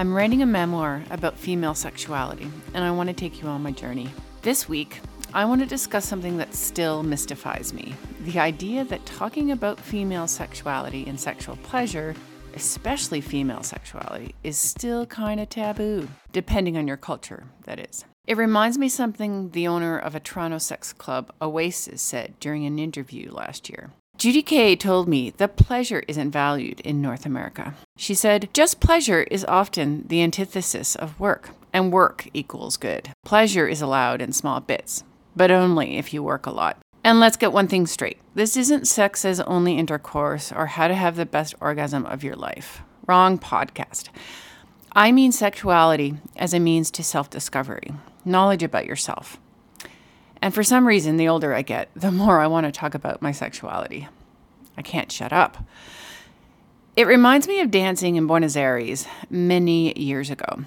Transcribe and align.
I'm 0.00 0.14
writing 0.14 0.40
a 0.40 0.46
memoir 0.46 1.04
about 1.10 1.36
female 1.36 1.74
sexuality, 1.74 2.50
and 2.72 2.82
I 2.82 2.90
want 2.90 3.10
to 3.10 3.12
take 3.12 3.42
you 3.42 3.48
on 3.48 3.62
my 3.62 3.70
journey. 3.70 4.08
This 4.40 4.66
week, 4.66 4.98
I 5.34 5.44
want 5.44 5.60
to 5.60 5.66
discuss 5.66 6.06
something 6.06 6.38
that 6.38 6.54
still 6.54 7.02
mystifies 7.02 7.74
me 7.74 7.92
the 8.20 8.38
idea 8.38 8.82
that 8.84 9.04
talking 9.04 9.50
about 9.50 9.78
female 9.78 10.26
sexuality 10.26 11.04
and 11.06 11.20
sexual 11.20 11.56
pleasure, 11.56 12.14
especially 12.54 13.20
female 13.20 13.62
sexuality, 13.62 14.34
is 14.42 14.56
still 14.56 15.04
kind 15.04 15.38
of 15.38 15.50
taboo, 15.50 16.08
depending 16.32 16.78
on 16.78 16.88
your 16.88 16.96
culture, 16.96 17.44
that 17.64 17.78
is. 17.78 18.06
It 18.26 18.38
reminds 18.38 18.78
me 18.78 18.88
something 18.88 19.50
the 19.50 19.68
owner 19.68 19.98
of 19.98 20.14
a 20.14 20.20
Toronto 20.20 20.56
sex 20.56 20.94
club, 20.94 21.30
Oasis, 21.42 22.00
said 22.00 22.40
during 22.40 22.64
an 22.64 22.78
interview 22.78 23.30
last 23.30 23.68
year. 23.68 23.90
Judy 24.20 24.42
Kay 24.42 24.76
told 24.76 25.08
me 25.08 25.30
that 25.38 25.56
pleasure 25.56 26.02
isn't 26.06 26.30
valued 26.30 26.80
in 26.80 27.00
North 27.00 27.24
America. 27.24 27.72
She 27.96 28.12
said, 28.12 28.50
just 28.52 28.78
pleasure 28.78 29.22
is 29.22 29.46
often 29.46 30.06
the 30.08 30.20
antithesis 30.20 30.94
of 30.94 31.18
work, 31.18 31.52
and 31.72 31.90
work 31.90 32.28
equals 32.34 32.76
good. 32.76 33.14
Pleasure 33.24 33.66
is 33.66 33.80
allowed 33.80 34.20
in 34.20 34.34
small 34.34 34.60
bits, 34.60 35.04
but 35.34 35.50
only 35.50 35.96
if 35.96 36.12
you 36.12 36.22
work 36.22 36.44
a 36.44 36.50
lot. 36.50 36.76
And 37.02 37.18
let's 37.18 37.38
get 37.38 37.50
one 37.50 37.66
thing 37.66 37.86
straight 37.86 38.18
this 38.34 38.58
isn't 38.58 38.86
sex 38.86 39.24
as 39.24 39.40
only 39.40 39.78
intercourse 39.78 40.52
or 40.52 40.66
how 40.66 40.86
to 40.88 40.94
have 40.94 41.16
the 41.16 41.24
best 41.24 41.54
orgasm 41.58 42.04
of 42.04 42.22
your 42.22 42.36
life. 42.36 42.82
Wrong 43.06 43.38
podcast. 43.38 44.10
I 44.92 45.12
mean 45.12 45.32
sexuality 45.32 46.18
as 46.36 46.52
a 46.52 46.60
means 46.60 46.90
to 46.90 47.02
self 47.02 47.30
discovery, 47.30 47.94
knowledge 48.26 48.62
about 48.62 48.84
yourself. 48.84 49.40
And 50.42 50.54
for 50.54 50.62
some 50.62 50.86
reason, 50.86 51.16
the 51.16 51.28
older 51.28 51.54
I 51.54 51.62
get, 51.62 51.90
the 51.94 52.10
more 52.10 52.40
I 52.40 52.46
want 52.46 52.66
to 52.66 52.72
talk 52.72 52.94
about 52.94 53.22
my 53.22 53.32
sexuality. 53.32 54.08
I 54.76 54.82
can't 54.82 55.12
shut 55.12 55.32
up. 55.32 55.58
It 56.96 57.06
reminds 57.06 57.46
me 57.46 57.60
of 57.60 57.70
dancing 57.70 58.16
in 58.16 58.26
Buenos 58.26 58.56
Aires 58.56 59.06
many 59.28 59.98
years 59.98 60.30
ago. 60.30 60.64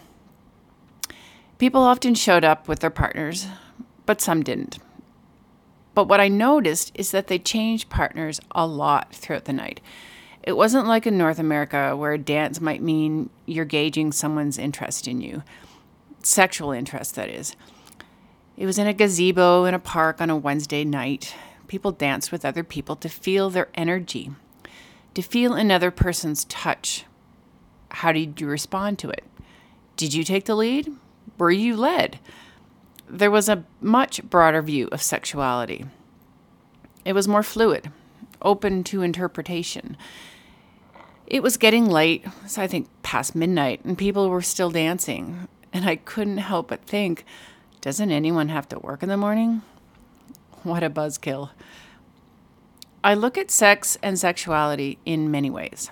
People 1.58 1.82
often 1.82 2.16
showed 2.16 2.44
up 2.44 2.68
with 2.68 2.80
their 2.80 2.90
partners, 2.90 3.48
but 4.06 4.22
some 4.22 4.44
didn't. 4.44 4.80
But 5.96 6.08
what 6.08 6.20
I 6.20 6.28
noticed 6.28 6.92
is 6.96 7.12
that 7.12 7.28
they 7.28 7.40
changed 7.40 7.90
partners 7.90 8.40
a 8.52 8.66
lot 8.66 9.14
throughout 9.14 9.46
the 9.46 9.54
night. 9.54 9.80
It 10.42 10.58
wasn't 10.58 10.88
like 10.88 11.08
in 11.08 11.18
North 11.18 11.40
America 11.40 11.96
where 11.96 12.14
a 12.14 12.18
dance 12.18 12.60
might 12.60 12.82
mean 12.82 13.30
you're 13.46 13.66
gauging 13.66 14.12
someone's 14.12 14.58
interest 14.58 15.08
in 15.08 15.22
you, 15.22 15.44
sexual 16.22 16.72
interest, 16.72 17.16
that 17.16 17.30
is. 17.30 17.56
It 18.56 18.66
was 18.66 18.78
in 18.78 18.88
a 18.88 18.94
gazebo 18.94 19.66
in 19.66 19.74
a 19.74 19.80
park 19.80 20.22
on 20.22 20.30
a 20.30 20.38
Wednesday 20.38 20.84
night. 20.84 21.36
People 21.68 21.92
danced 21.92 22.32
with 22.32 22.46
other 22.46 22.64
people 22.64 22.96
to 22.98 23.10
feel 23.10 23.50
their 23.50 23.70
energy, 23.74 24.32
to 25.16 25.22
feel 25.24 25.54
another 25.54 25.90
person's 25.90 26.46
touch. 26.46 27.06
How 27.90 28.12
did 28.12 28.40
you 28.40 28.48
respond 28.48 29.00
to 29.00 29.10
it? 29.10 29.24
Did 29.98 30.14
you 30.14 30.24
take 30.24 30.46
the 30.46 30.56
lead? 30.56 30.92
Were 31.38 31.52
you 31.52 31.76
led? 31.76 32.20
There 33.10 33.32
was 33.32 33.50
a 33.50 33.64
much 33.82 34.24
broader 34.24 34.62
view 34.62 34.88
of 34.92 35.02
sexuality. 35.02 35.86
It 37.06 37.14
was 37.14 37.28
more 37.28 37.44
fluid, 37.44 37.92
open 38.42 38.84
to 38.86 39.02
interpretation. 39.02 39.98
It 41.26 41.42
was 41.42 41.58
getting 41.58 41.88
late, 41.88 42.26
so 42.46 42.62
I 42.62 42.68
think 42.68 42.88
past 43.02 43.36
midnight, 43.36 43.84
and 43.84 43.98
people 43.98 44.30
were 44.30 44.42
still 44.42 44.70
dancing. 44.70 45.48
And 45.72 45.86
I 45.86 45.96
couldn't 45.96 46.38
help 46.38 46.68
but 46.68 46.86
think, 46.86 47.26
doesn't 47.84 48.14
anyone 48.14 48.48
have 48.48 48.70
to 48.70 48.80
work 48.80 49.04
in 49.04 49.10
the 49.10 49.18
morning? 49.18 49.62
What 50.64 50.84
a 50.84 50.90
buzzkill. 50.90 51.50
I 53.04 53.14
look 53.14 53.38
at 53.38 53.52
sex 53.52 53.98
and 54.02 54.18
sexuality 54.18 55.00
in 55.06 55.30
many 55.30 55.50
ways. 55.50 55.92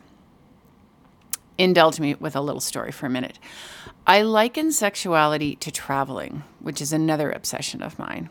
Indulge 1.58 2.00
me 2.00 2.16
with 2.16 2.34
a 2.34 2.40
little 2.40 2.62
story 2.62 2.94
for 2.94 3.08
a 3.08 3.10
minute. 3.10 3.38
I 4.08 4.22
liken 4.22 4.72
sexuality 4.72 5.58
to 5.58 5.70
traveling, 5.70 6.44
which 6.62 6.80
is 6.80 6.94
another 6.94 7.30
obsession 7.30 7.84
of 7.84 8.00
mine. 8.00 8.30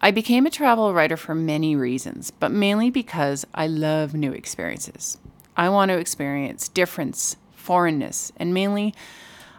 I 0.00 0.10
became 0.10 0.44
a 0.44 0.50
travel 0.50 0.92
writer 0.92 1.16
for 1.16 1.36
many 1.36 1.76
reasons, 1.76 2.32
but 2.32 2.50
mainly 2.50 2.90
because 2.90 3.46
I 3.54 3.68
love 3.68 4.12
new 4.12 4.32
experiences. 4.32 5.18
I 5.56 5.68
want 5.68 5.90
to 5.90 5.98
experience 5.98 6.68
difference, 6.68 7.36
foreignness, 7.52 8.32
and 8.38 8.52
mainly 8.52 8.92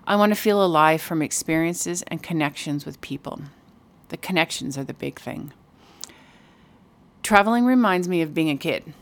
I 0.08 0.16
want 0.16 0.32
to 0.32 0.40
feel 0.40 0.64
alive 0.64 1.02
from 1.02 1.22
experiences 1.22 2.02
and 2.08 2.24
connections 2.24 2.86
with 2.86 3.02
people. 3.02 3.42
The 4.10 4.18
connections 4.18 4.78
are 4.78 4.84
the 4.84 4.94
big 4.94 5.20
thing. 5.20 5.54
Traveling 7.24 7.66
reminds 7.66 8.08
me 8.08 8.22
of 8.22 8.34
being 8.34 8.50
a 8.50 8.58
kid. 8.58 8.94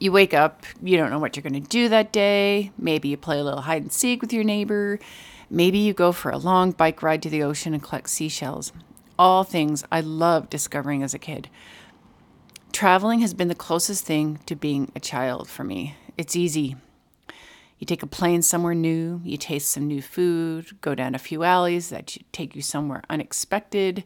You 0.00 0.10
wake 0.10 0.34
up, 0.34 0.64
you 0.82 0.96
don't 0.96 1.10
know 1.10 1.20
what 1.20 1.36
you're 1.36 1.48
going 1.48 1.62
to 1.62 1.68
do 1.68 1.88
that 1.88 2.12
day. 2.12 2.72
Maybe 2.76 3.08
you 3.08 3.16
play 3.16 3.38
a 3.38 3.44
little 3.44 3.60
hide 3.60 3.82
and 3.82 3.92
seek 3.92 4.20
with 4.20 4.32
your 4.32 4.42
neighbor. 4.42 4.98
Maybe 5.48 5.78
you 5.78 5.92
go 5.92 6.10
for 6.10 6.30
a 6.30 6.38
long 6.38 6.72
bike 6.72 7.02
ride 7.02 7.22
to 7.22 7.30
the 7.30 7.44
ocean 7.44 7.72
and 7.72 7.82
collect 7.82 8.10
seashells. 8.10 8.72
All 9.18 9.44
things 9.44 9.84
I 9.92 10.00
loved 10.00 10.50
discovering 10.50 11.04
as 11.04 11.14
a 11.14 11.18
kid. 11.18 11.48
Traveling 12.72 13.20
has 13.20 13.34
been 13.34 13.48
the 13.48 13.54
closest 13.54 14.04
thing 14.04 14.40
to 14.46 14.56
being 14.56 14.90
a 14.96 15.00
child 15.00 15.48
for 15.48 15.62
me. 15.62 15.94
It's 16.18 16.34
easy, 16.34 16.76
you 17.82 17.86
take 17.86 18.04
a 18.04 18.06
plane 18.06 18.42
somewhere 18.42 18.76
new, 18.76 19.20
you 19.24 19.36
taste 19.36 19.70
some 19.70 19.88
new 19.88 20.00
food, 20.00 20.80
go 20.82 20.94
down 20.94 21.16
a 21.16 21.18
few 21.18 21.42
alleys 21.42 21.88
that 21.88 22.16
take 22.30 22.54
you 22.54 22.62
somewhere 22.62 23.02
unexpected. 23.10 24.04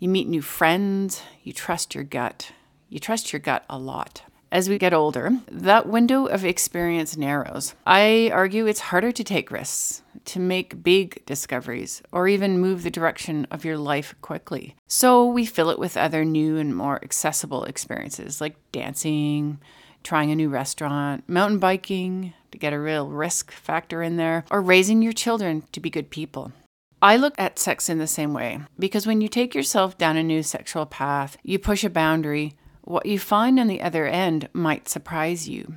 You 0.00 0.08
meet 0.08 0.26
new 0.26 0.42
friends, 0.42 1.22
you 1.44 1.52
trust 1.52 1.94
your 1.94 2.02
gut. 2.02 2.50
You 2.88 2.98
trust 2.98 3.32
your 3.32 3.38
gut 3.38 3.64
a 3.70 3.78
lot. 3.78 4.22
As 4.50 4.68
we 4.68 4.76
get 4.76 4.92
older, 4.92 5.38
that 5.52 5.86
window 5.86 6.26
of 6.26 6.44
experience 6.44 7.16
narrows. 7.16 7.76
I 7.86 8.28
argue 8.34 8.66
it's 8.66 8.80
harder 8.80 9.12
to 9.12 9.22
take 9.22 9.52
risks, 9.52 10.02
to 10.24 10.40
make 10.40 10.82
big 10.82 11.24
discoveries, 11.26 12.02
or 12.10 12.26
even 12.26 12.58
move 12.58 12.82
the 12.82 12.90
direction 12.90 13.46
of 13.52 13.64
your 13.64 13.78
life 13.78 14.16
quickly. 14.20 14.74
So 14.88 15.24
we 15.24 15.46
fill 15.46 15.70
it 15.70 15.78
with 15.78 15.96
other 15.96 16.24
new 16.24 16.56
and 16.56 16.74
more 16.74 16.98
accessible 17.04 17.62
experiences 17.66 18.40
like 18.40 18.56
dancing, 18.72 19.60
trying 20.02 20.32
a 20.32 20.34
new 20.34 20.48
restaurant, 20.48 21.28
mountain 21.28 21.60
biking 21.60 22.34
to 22.52 22.58
get 22.58 22.72
a 22.72 22.80
real 22.80 23.08
risk 23.08 23.50
factor 23.50 24.02
in 24.02 24.16
there, 24.16 24.44
or 24.50 24.60
raising 24.60 25.02
your 25.02 25.12
children 25.12 25.64
to 25.72 25.80
be 25.80 25.90
good 25.90 26.10
people. 26.10 26.52
I 27.02 27.16
look 27.16 27.34
at 27.38 27.58
sex 27.58 27.88
in 27.88 27.98
the 27.98 28.06
same 28.06 28.34
way 28.34 28.60
because 28.78 29.06
when 29.06 29.20
you 29.20 29.28
take 29.28 29.54
yourself 29.54 29.96
down 29.96 30.16
a 30.16 30.22
new 30.22 30.42
sexual 30.42 30.84
path, 30.84 31.38
you 31.42 31.58
push 31.58 31.82
a 31.82 31.90
boundary, 31.90 32.54
what 32.82 33.06
you 33.06 33.18
find 33.18 33.58
on 33.58 33.68
the 33.68 33.80
other 33.80 34.06
end 34.06 34.48
might 34.52 34.88
surprise 34.88 35.48
you. 35.48 35.76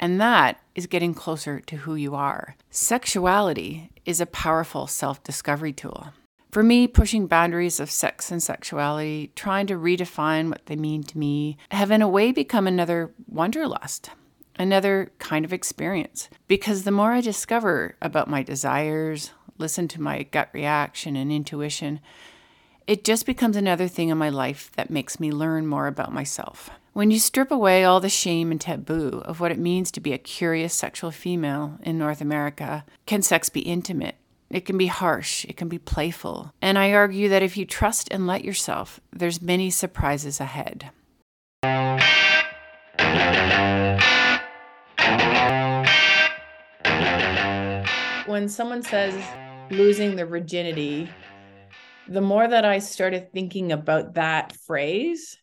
And 0.00 0.20
that 0.20 0.60
is 0.74 0.86
getting 0.86 1.14
closer 1.14 1.60
to 1.60 1.76
who 1.76 1.94
you 1.94 2.14
are. 2.14 2.56
Sexuality 2.70 3.90
is 4.04 4.20
a 4.20 4.26
powerful 4.26 4.86
self 4.86 5.22
discovery 5.22 5.72
tool. 5.72 6.08
For 6.50 6.62
me, 6.62 6.88
pushing 6.88 7.26
boundaries 7.26 7.78
of 7.78 7.90
sex 7.90 8.32
and 8.32 8.42
sexuality, 8.42 9.32
trying 9.36 9.66
to 9.66 9.74
redefine 9.74 10.48
what 10.48 10.64
they 10.66 10.76
mean 10.76 11.02
to 11.04 11.18
me, 11.18 11.58
have 11.70 11.90
in 11.90 12.00
a 12.00 12.08
way 12.08 12.32
become 12.32 12.66
another 12.66 13.12
wanderlust, 13.26 14.10
another 14.58 15.12
kind 15.18 15.44
of 15.44 15.52
experience. 15.52 16.28
Because 16.46 16.82
the 16.82 16.90
more 16.90 17.12
I 17.12 17.20
discover 17.20 17.96
about 18.02 18.28
my 18.28 18.42
desires, 18.42 19.30
listen 19.56 19.88
to 19.88 20.00
my 20.00 20.24
gut 20.24 20.48
reaction 20.52 21.16
and 21.16 21.32
intuition, 21.32 22.00
it 22.86 23.04
just 23.04 23.26
becomes 23.26 23.56
another 23.56 23.86
thing 23.86 24.08
in 24.08 24.18
my 24.18 24.30
life 24.30 24.72
that 24.76 24.90
makes 24.90 25.20
me 25.20 25.30
learn 25.30 25.66
more 25.66 25.86
about 25.86 26.12
myself. 26.12 26.70
When 26.94 27.10
you 27.10 27.18
strip 27.18 27.50
away 27.50 27.84
all 27.84 28.00
the 28.00 28.08
shame 28.08 28.50
and 28.50 28.60
taboo 28.60 29.22
of 29.24 29.40
what 29.40 29.52
it 29.52 29.58
means 29.58 29.92
to 29.92 30.00
be 30.00 30.12
a 30.12 30.18
curious 30.18 30.74
sexual 30.74 31.10
female 31.10 31.78
in 31.82 31.98
North 31.98 32.20
America, 32.20 32.84
can 33.06 33.22
sex 33.22 33.48
be 33.48 33.60
intimate? 33.60 34.16
It 34.50 34.64
can 34.64 34.78
be 34.78 34.86
harsh, 34.86 35.44
it 35.44 35.56
can 35.56 35.68
be 35.68 35.78
playful. 35.78 36.52
And 36.62 36.78
I 36.78 36.92
argue 36.94 37.28
that 37.28 37.42
if 37.42 37.56
you 37.56 37.66
trust 37.66 38.08
and 38.10 38.26
let 38.26 38.44
yourself, 38.44 39.00
there's 39.12 39.42
many 39.42 39.70
surprises 39.70 40.40
ahead. 40.40 40.90
When 48.38 48.48
someone 48.48 48.84
says 48.84 49.20
losing 49.68 50.14
the 50.14 50.24
virginity, 50.24 51.10
the 52.06 52.20
more 52.20 52.46
that 52.46 52.64
I 52.64 52.78
started 52.78 53.32
thinking 53.32 53.72
about 53.72 54.14
that 54.14 54.54
phrase, 54.64 55.36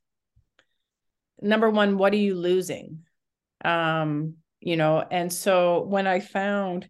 number 1.41 1.69
one, 1.69 1.97
what 1.97 2.13
are 2.13 2.15
you 2.15 2.35
losing? 2.35 2.99
Um, 3.65 4.35
you 4.61 4.77
know, 4.77 5.05
and 5.11 5.31
so 5.31 5.81
when 5.81 6.07
I 6.07 6.21
found 6.21 6.89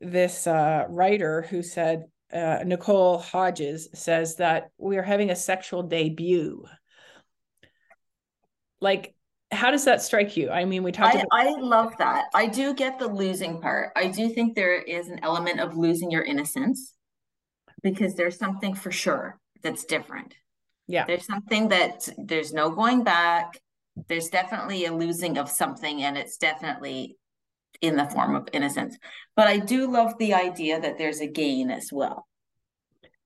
this 0.00 0.46
uh, 0.46 0.84
writer 0.88 1.42
who 1.42 1.64
said, 1.64 2.04
uh, 2.32 2.60
Nicole 2.64 3.18
Hodges 3.18 3.88
says 3.94 4.36
that 4.36 4.70
we 4.78 4.96
are 4.96 5.02
having 5.02 5.30
a 5.30 5.34
sexual 5.34 5.82
debut. 5.82 6.66
Like, 8.80 9.16
how 9.52 9.70
does 9.70 9.84
that 9.84 10.02
strike 10.02 10.36
you? 10.36 10.50
I 10.50 10.64
mean, 10.64 10.82
we 10.82 10.92
talked. 10.92 11.14
I, 11.14 11.18
about- 11.18 11.28
I 11.32 11.50
love 11.60 11.96
that. 11.98 12.26
I 12.34 12.46
do 12.46 12.74
get 12.74 12.98
the 12.98 13.08
losing 13.08 13.60
part. 13.60 13.92
I 13.96 14.08
do 14.08 14.28
think 14.28 14.54
there 14.54 14.80
is 14.80 15.08
an 15.08 15.20
element 15.22 15.60
of 15.60 15.76
losing 15.76 16.10
your 16.10 16.22
innocence 16.22 16.94
because 17.82 18.14
there's 18.14 18.38
something 18.38 18.74
for 18.74 18.90
sure 18.90 19.38
that's 19.62 19.84
different. 19.84 20.34
Yeah. 20.86 21.04
There's 21.06 21.26
something 21.26 21.68
that 21.68 22.08
there's 22.18 22.52
no 22.52 22.70
going 22.70 23.04
back. 23.04 23.60
There's 24.08 24.28
definitely 24.28 24.86
a 24.86 24.92
losing 24.92 25.38
of 25.38 25.48
something, 25.48 26.02
and 26.02 26.16
it's 26.16 26.38
definitely 26.38 27.18
in 27.80 27.96
the 27.96 28.06
form 28.06 28.34
of 28.34 28.48
innocence. 28.52 28.96
But 29.36 29.48
I 29.48 29.58
do 29.58 29.90
love 29.90 30.16
the 30.18 30.34
idea 30.34 30.80
that 30.80 30.98
there's 30.98 31.20
a 31.20 31.26
gain 31.26 31.70
as 31.70 31.90
well. 31.92 32.26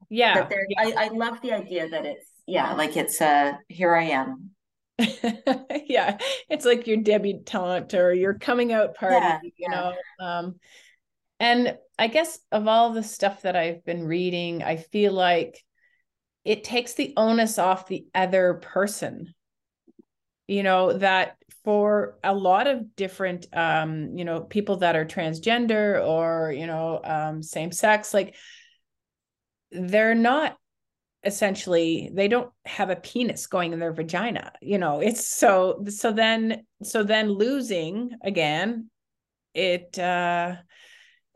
Yeah. 0.08 0.46
There, 0.48 0.66
yeah. 0.68 0.80
I, 0.80 1.06
I 1.06 1.08
love 1.08 1.40
the 1.40 1.52
idea 1.52 1.88
that 1.88 2.04
it's 2.04 2.26
yeah, 2.46 2.74
like 2.74 2.96
it's 2.96 3.20
uh 3.20 3.54
here 3.68 3.94
I 3.94 4.04
am. 4.04 4.50
yeah, 5.86 6.18
it's 6.48 6.64
like 6.64 6.86
your 6.86 6.98
debutante 6.98 7.94
or 7.94 8.12
your 8.12 8.34
coming 8.34 8.72
out 8.72 8.94
party, 8.94 9.16
yeah, 9.16 9.40
you 9.42 9.52
yeah. 9.58 9.68
know. 9.68 9.94
Um 10.18 10.54
and 11.38 11.76
I 11.98 12.08
guess 12.08 12.38
of 12.50 12.66
all 12.66 12.92
the 12.92 13.02
stuff 13.02 13.42
that 13.42 13.56
I've 13.56 13.84
been 13.84 14.06
reading, 14.06 14.62
I 14.62 14.76
feel 14.76 15.12
like 15.12 15.62
it 16.44 16.64
takes 16.64 16.94
the 16.94 17.12
onus 17.16 17.58
off 17.58 17.88
the 17.88 18.06
other 18.14 18.54
person. 18.54 19.34
You 20.46 20.62
know, 20.62 20.92
that 20.92 21.36
for 21.64 22.16
a 22.22 22.32
lot 22.32 22.68
of 22.68 22.94
different 22.94 23.48
um, 23.52 24.16
you 24.16 24.24
know, 24.24 24.40
people 24.40 24.76
that 24.76 24.94
are 24.94 25.04
transgender 25.04 26.06
or, 26.06 26.52
you 26.52 26.68
know, 26.68 27.00
um, 27.02 27.42
same 27.42 27.72
sex, 27.72 28.14
like 28.14 28.36
they're 29.72 30.14
not 30.14 30.56
essentially 31.26 32.10
they 32.14 32.28
don't 32.28 32.50
have 32.64 32.88
a 32.88 32.96
penis 32.96 33.46
going 33.46 33.72
in 33.72 33.80
their 33.80 33.92
vagina 33.92 34.52
you 34.62 34.78
know 34.78 35.00
it's 35.00 35.26
so 35.26 35.84
so 35.88 36.12
then 36.12 36.64
so 36.82 37.02
then 37.02 37.28
losing 37.28 38.12
again 38.22 38.88
it 39.54 39.98
uh 39.98 40.54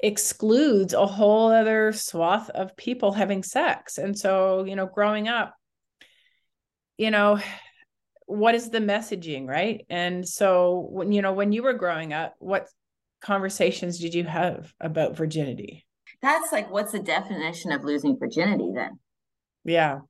excludes 0.02 0.94
a 0.94 1.06
whole 1.06 1.50
other 1.50 1.92
swath 1.92 2.50
of 2.50 2.76
people 2.76 3.12
having 3.12 3.42
sex. 3.42 3.98
And 3.98 4.18
so 4.18 4.64
you 4.64 4.76
know 4.76 4.86
growing 4.86 5.28
up 5.28 5.54
you 6.96 7.10
know 7.10 7.40
what 8.26 8.54
is 8.54 8.70
the 8.70 8.78
messaging 8.78 9.46
right? 9.46 9.84
And 9.88 10.26
so 10.26 10.88
when 10.90 11.12
you 11.12 11.22
know 11.22 11.32
when 11.32 11.52
you 11.52 11.62
were 11.62 11.74
growing 11.74 12.12
up 12.12 12.34
what 12.38 12.68
conversations 13.20 13.98
did 13.98 14.14
you 14.14 14.24
have 14.24 14.72
about 14.80 15.16
virginity? 15.16 15.86
That's 16.22 16.52
like 16.52 16.70
what's 16.70 16.92
the 16.92 17.00
definition 17.00 17.72
of 17.72 17.84
losing 17.84 18.18
virginity 18.18 18.70
then 18.74 18.98
yeah. 19.70 20.00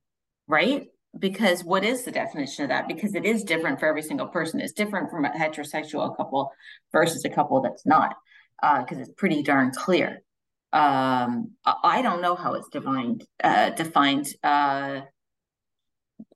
Right? 0.47 0.87
Because 1.17 1.63
what 1.63 1.83
is 1.83 2.03
the 2.03 2.11
definition 2.11 2.63
of 2.63 2.69
that? 2.69 2.87
Because 2.87 3.15
it 3.15 3.25
is 3.25 3.43
different 3.43 3.79
for 3.79 3.87
every 3.87 4.01
single 4.01 4.27
person. 4.27 4.59
It's 4.59 4.73
different 4.73 5.11
from 5.11 5.25
a 5.25 5.29
heterosexual 5.29 6.15
couple 6.15 6.51
versus 6.91 7.25
a 7.25 7.29
couple 7.29 7.61
that's 7.61 7.85
not 7.85 8.15
because 8.61 8.97
uh, 8.97 9.01
it's 9.01 9.11
pretty 9.17 9.43
darn 9.43 9.71
clear. 9.71 10.21
Um, 10.73 11.51
i 11.65 12.01
don't 12.01 12.21
know 12.21 12.35
how 12.35 12.53
it's 12.53 12.69
defined 12.69 13.25
uh, 13.43 13.71
defined 13.71 14.27
uh, 14.41 15.01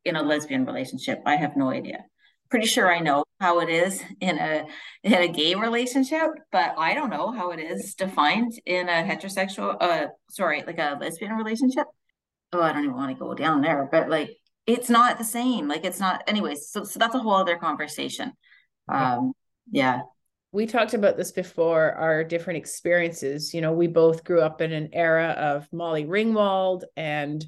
in 0.03 0.15
a 0.15 0.23
lesbian 0.23 0.65
relationship. 0.65 1.21
I 1.25 1.37
have 1.37 1.55
no 1.55 1.69
idea. 1.69 2.03
Pretty 2.49 2.67
sure 2.67 2.93
I 2.93 2.99
know 2.99 3.23
how 3.39 3.59
it 3.59 3.69
is 3.69 4.03
in 4.19 4.37
a 4.37 4.65
in 5.03 5.13
a 5.13 5.27
gay 5.27 5.55
relationship, 5.55 6.29
but 6.51 6.75
I 6.77 6.93
don't 6.93 7.09
know 7.09 7.31
how 7.31 7.51
it 7.51 7.59
is 7.59 7.95
defined 7.95 8.53
in 8.65 8.89
a 8.89 9.03
heterosexual 9.03 9.77
uh 9.79 10.07
sorry, 10.29 10.63
like 10.67 10.79
a 10.79 10.97
lesbian 10.99 11.33
relationship. 11.33 11.87
Oh, 12.55 12.61
I 12.61 12.73
don't 12.73 12.83
even 12.83 12.95
want 12.95 13.15
to 13.15 13.19
go 13.19 13.33
down 13.33 13.61
there, 13.61 13.87
but 13.91 14.09
like 14.09 14.37
it's 14.65 14.89
not 14.89 15.17
the 15.17 15.23
same. 15.23 15.67
Like 15.67 15.85
it's 15.85 15.99
not 15.99 16.23
anyways, 16.27 16.69
so 16.69 16.83
so 16.83 16.99
that's 16.99 17.15
a 17.15 17.19
whole 17.19 17.35
other 17.35 17.57
conversation. 17.57 18.33
Um 18.87 19.33
yeah. 19.71 20.01
We 20.51 20.67
talked 20.67 20.93
about 20.93 21.17
this 21.17 21.33
before, 21.33 21.91
our 21.91 22.23
different 22.23 22.57
experiences. 22.57 23.53
You 23.53 23.59
know, 23.59 23.73
we 23.73 23.87
both 23.87 24.23
grew 24.23 24.39
up 24.39 24.61
in 24.61 24.71
an 24.71 24.89
era 24.93 25.35
of 25.37 25.67
Molly 25.73 26.05
Ringwald 26.05 26.83
and 26.95 27.45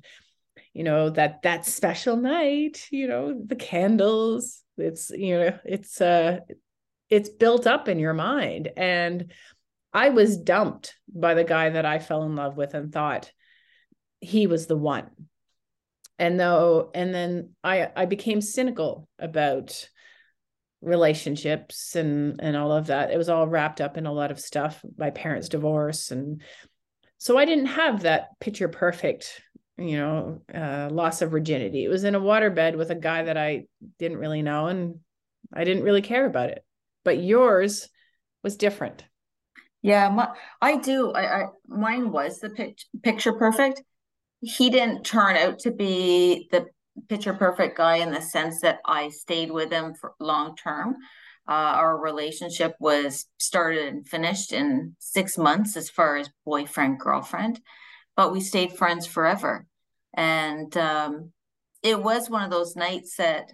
you 0.78 0.84
know 0.84 1.10
that 1.10 1.42
that 1.42 1.66
special 1.66 2.16
night 2.16 2.86
you 2.92 3.08
know 3.08 3.36
the 3.44 3.56
candles 3.56 4.62
it's 4.78 5.10
you 5.10 5.38
know 5.40 5.60
it's 5.66 6.00
uh 6.00 6.38
it's 7.10 7.30
built 7.30 7.66
up 7.66 7.88
in 7.88 7.98
your 7.98 8.14
mind 8.14 8.70
and 8.78 9.32
i 9.92 10.10
was 10.10 10.38
dumped 10.38 10.96
by 11.12 11.34
the 11.34 11.44
guy 11.44 11.72
that 11.72 11.88
i 11.88 11.98
fell 11.98 12.24
in 12.24 12.36
love 12.36 12.58
with 12.58 12.76
and 12.76 12.94
thought 12.94 13.32
he 14.20 14.48
was 14.48 14.68
the 14.68 14.78
one 14.78 15.10
and 16.20 16.40
though 16.40 16.90
and 16.94 17.14
then 17.14 17.52
i 17.64 17.90
i 17.96 18.06
became 18.06 18.42
cynical 18.42 19.08
about 19.20 19.90
relationships 20.82 21.96
and 21.96 22.40
and 22.42 22.56
all 22.56 22.72
of 22.72 22.88
that 22.88 23.12
it 23.12 23.18
was 23.18 23.30
all 23.30 23.48
wrapped 23.48 23.82
up 23.82 23.98
in 23.98 24.06
a 24.06 24.14
lot 24.14 24.32
of 24.32 24.40
stuff 24.40 24.84
my 24.98 25.10
parents 25.10 25.50
divorce 25.50 26.12
and 26.12 26.42
so 27.18 27.38
i 27.38 27.46
didn't 27.46 27.66
have 27.66 28.04
that 28.04 28.30
picture 28.40 28.68
perfect 28.68 29.42
you 29.78 29.98
know, 29.98 30.42
uh, 30.54 30.90
loss 30.92 31.22
of 31.22 31.32
virginity. 31.32 31.86
It 31.86 31.90
was 31.90 32.04
in 32.04 32.16
a 32.16 32.20
waterbed 32.20 32.76
with 32.76 32.90
a 32.90 32.96
guy 32.96 33.24
that 33.24 33.38
I 33.38 33.66
didn't 34.00 34.18
really 34.18 34.42
know 34.42 34.68
and 34.68 35.00
I 35.54 35.64
didn't 35.64 35.84
really 35.84 36.02
care 36.02 36.26
about 36.26 36.50
it. 36.50 36.66
But 37.04 37.20
yours 37.20 37.88
was 38.44 38.58
different. 38.58 39.04
Yeah, 39.84 40.10
my, 40.10 40.30
I 40.62 40.78
do. 40.78 41.12
I, 41.12 41.42
I 41.42 41.46
mine 41.68 42.12
was 42.12 42.40
the 42.40 42.50
pic, 42.50 42.80
picture 43.04 43.34
perfect. 43.34 43.84
He 44.42 44.70
didn't 44.70 45.04
turn 45.04 45.36
out 45.36 45.60
to 45.60 45.72
be 45.72 46.48
the 46.52 46.68
picture 47.10 47.34
perfect 47.34 47.78
guy 47.78 47.98
in 47.98 48.12
the 48.12 48.22
sense 48.22 48.62
that 48.62 48.80
I 48.86 49.10
stayed 49.10 49.52
with 49.52 49.72
him 49.72 49.94
for 49.94 50.14
long 50.20 50.56
term. 50.56 50.96
Uh, 51.48 51.52
our 51.52 51.98
relationship 51.98 52.76
was 52.80 53.26
started 53.38 53.88
and 53.88 54.08
finished 54.08 54.52
in 54.52 54.96
six 55.00 55.38
months 55.38 55.78
as 55.78 55.90
far 55.90 56.18
as 56.18 56.30
boyfriend 56.46 57.00
girlfriend 57.00 57.62
but 58.18 58.34
we 58.34 58.42
stayed 58.42 58.74
friends 58.74 59.06
forever. 59.06 59.66
And 60.14 60.76
um, 60.76 61.32
it 61.84 62.04
was 62.04 62.30
one 62.30 62.44
of 62.44 62.52
those 62.52 62.76
nights 62.76 63.16
that 63.18 63.52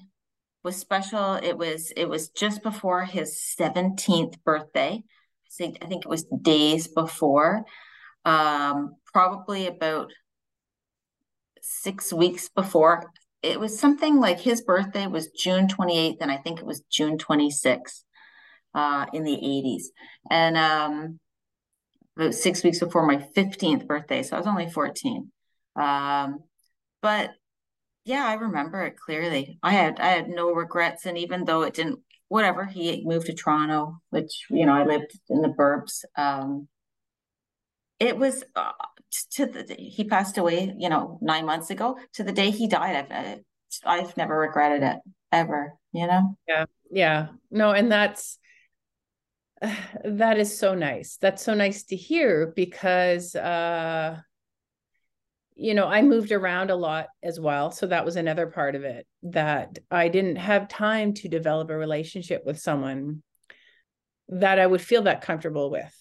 was 0.63 0.77
special. 0.77 1.35
It 1.35 1.57
was 1.57 1.91
it 1.95 2.05
was 2.05 2.29
just 2.29 2.63
before 2.63 3.03
his 3.03 3.37
17th 3.59 4.41
birthday. 4.43 5.03
I 5.03 5.49
think 5.55 5.77
I 5.83 5.85
think 5.85 6.05
it 6.05 6.09
was 6.09 6.23
days 6.23 6.87
before. 6.87 7.65
Um, 8.25 8.95
probably 9.13 9.67
about 9.67 10.11
six 11.63 12.13
weeks 12.13 12.49
before. 12.49 13.11
It 13.41 13.59
was 13.59 13.79
something 13.79 14.19
like 14.19 14.39
his 14.39 14.61
birthday 14.61 15.07
was 15.07 15.31
June 15.31 15.67
28th, 15.67 16.17
and 16.21 16.31
I 16.31 16.37
think 16.37 16.59
it 16.59 16.65
was 16.65 16.81
June 16.89 17.17
26th 17.17 18.03
uh, 18.75 19.05
in 19.13 19.23
the 19.23 19.35
80s. 19.35 19.83
And 20.29 20.57
um, 20.57 21.19
about 22.15 22.33
six 22.33 22.63
weeks 22.63 22.79
before 22.79 23.05
my 23.05 23.17
15th 23.35 23.87
birthday. 23.87 24.23
So 24.23 24.35
I 24.35 24.39
was 24.39 24.47
only 24.47 24.69
14. 24.69 25.31
Um, 25.75 26.39
but 27.01 27.31
yeah, 28.05 28.25
I 28.25 28.33
remember 28.33 28.83
it 28.83 28.97
clearly. 28.97 29.59
I 29.63 29.71
had 29.71 29.99
I 29.99 30.07
had 30.07 30.29
no 30.29 30.51
regrets, 30.51 31.05
and 31.05 31.17
even 31.17 31.45
though 31.45 31.61
it 31.61 31.73
didn't, 31.73 31.99
whatever, 32.27 32.65
he 32.65 33.01
moved 33.05 33.27
to 33.27 33.33
Toronto, 33.33 34.01
which 34.09 34.45
you 34.49 34.65
know 34.65 34.73
I 34.73 34.85
lived 34.85 35.17
in 35.29 35.41
the 35.41 35.47
burbs. 35.47 36.03
Um, 36.17 36.67
it 37.99 38.17
was 38.17 38.43
uh, 38.55 38.71
to 39.31 39.45
the 39.45 39.63
day 39.63 39.75
he 39.75 40.03
passed 40.03 40.37
away, 40.37 40.73
you 40.77 40.89
know, 40.89 41.19
nine 41.21 41.45
months 41.45 41.69
ago. 41.69 41.97
To 42.13 42.23
the 42.23 42.31
day 42.31 42.49
he 42.49 42.67
died, 42.67 43.07
I've 43.11 43.39
I've 43.85 44.17
never 44.17 44.37
regretted 44.37 44.83
it 44.83 44.97
ever. 45.31 45.73
You 45.91 46.07
know. 46.07 46.37
Yeah, 46.47 46.65
yeah, 46.91 47.27
no, 47.51 47.71
and 47.71 47.91
that's 47.91 48.37
that 50.03 50.37
is 50.39 50.57
so 50.57 50.75
nice. 50.75 51.17
That's 51.17 51.43
so 51.43 51.53
nice 51.53 51.83
to 51.85 51.95
hear 51.95 52.53
because 52.55 53.35
uh 53.35 54.17
you 55.55 55.75
know, 55.75 55.87
I 55.87 56.01
moved 56.01 56.31
around 56.31 56.71
a 56.71 56.75
lot 56.75 57.07
as 57.21 57.39
well, 57.39 57.69
so 57.69 57.85
that 57.85 58.05
was 58.05 58.15
another 58.15 58.47
part 58.47 58.73
of 58.73 58.83
it 58.83 59.05
that 59.23 59.77
I 59.91 60.07
didn't 60.07 60.37
have 60.37 60.67
time 60.67 61.13
to 61.15 61.27
develop 61.27 61.69
a 61.69 61.77
relationship 61.77 62.43
with 62.43 62.59
someone 62.59 63.21
that 64.29 64.59
I 64.59 64.65
would 64.65 64.81
feel 64.81 65.03
that 65.03 65.21
comfortable 65.21 65.69
with. 65.69 65.93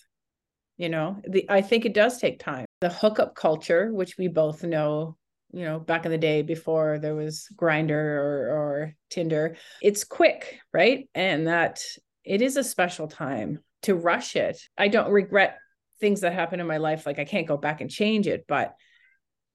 You 0.79 0.89
know, 0.89 1.21
the 1.29 1.45
I 1.51 1.61
think 1.61 1.85
it 1.85 1.95
does 1.95 2.19
take 2.19 2.41
time. 2.41 2.65
The 2.83 2.91
hookup 2.91 3.35
culture, 3.35 3.93
which 3.93 4.19
we 4.19 4.29
both 4.29 4.63
know 4.63 5.17
you 5.55 5.65
know 5.65 5.79
back 5.79 6.05
in 6.07 6.11
the 6.11 6.19
day 6.19 6.43
before 6.43 6.99
there 6.99 7.15
was 7.15 7.47
Grindr 7.55 7.91
or 7.91 8.49
or 8.51 8.95
tinder 9.11 9.57
it's 9.83 10.03
quick 10.03 10.59
right 10.73 11.11
and 11.15 11.47
that 11.47 11.83
it 12.25 12.41
is 12.41 12.57
a 12.57 12.65
special 12.65 13.09
time 13.09 13.61
to 13.83 13.95
rush 13.95 14.37
it. 14.37 14.61
I 14.79 14.89
don't 14.89 15.11
regret 15.11 15.59
things 16.01 16.21
that 16.21 16.33
happen 16.33 16.61
in 16.61 16.67
my 16.67 16.79
life. 16.79 17.07
Like 17.07 17.19
I 17.19 17.25
can't 17.25 17.47
go 17.47 17.57
back 17.57 17.81
and 17.81 17.91
change 17.91 18.27
it, 18.27 18.45
but 18.47 18.75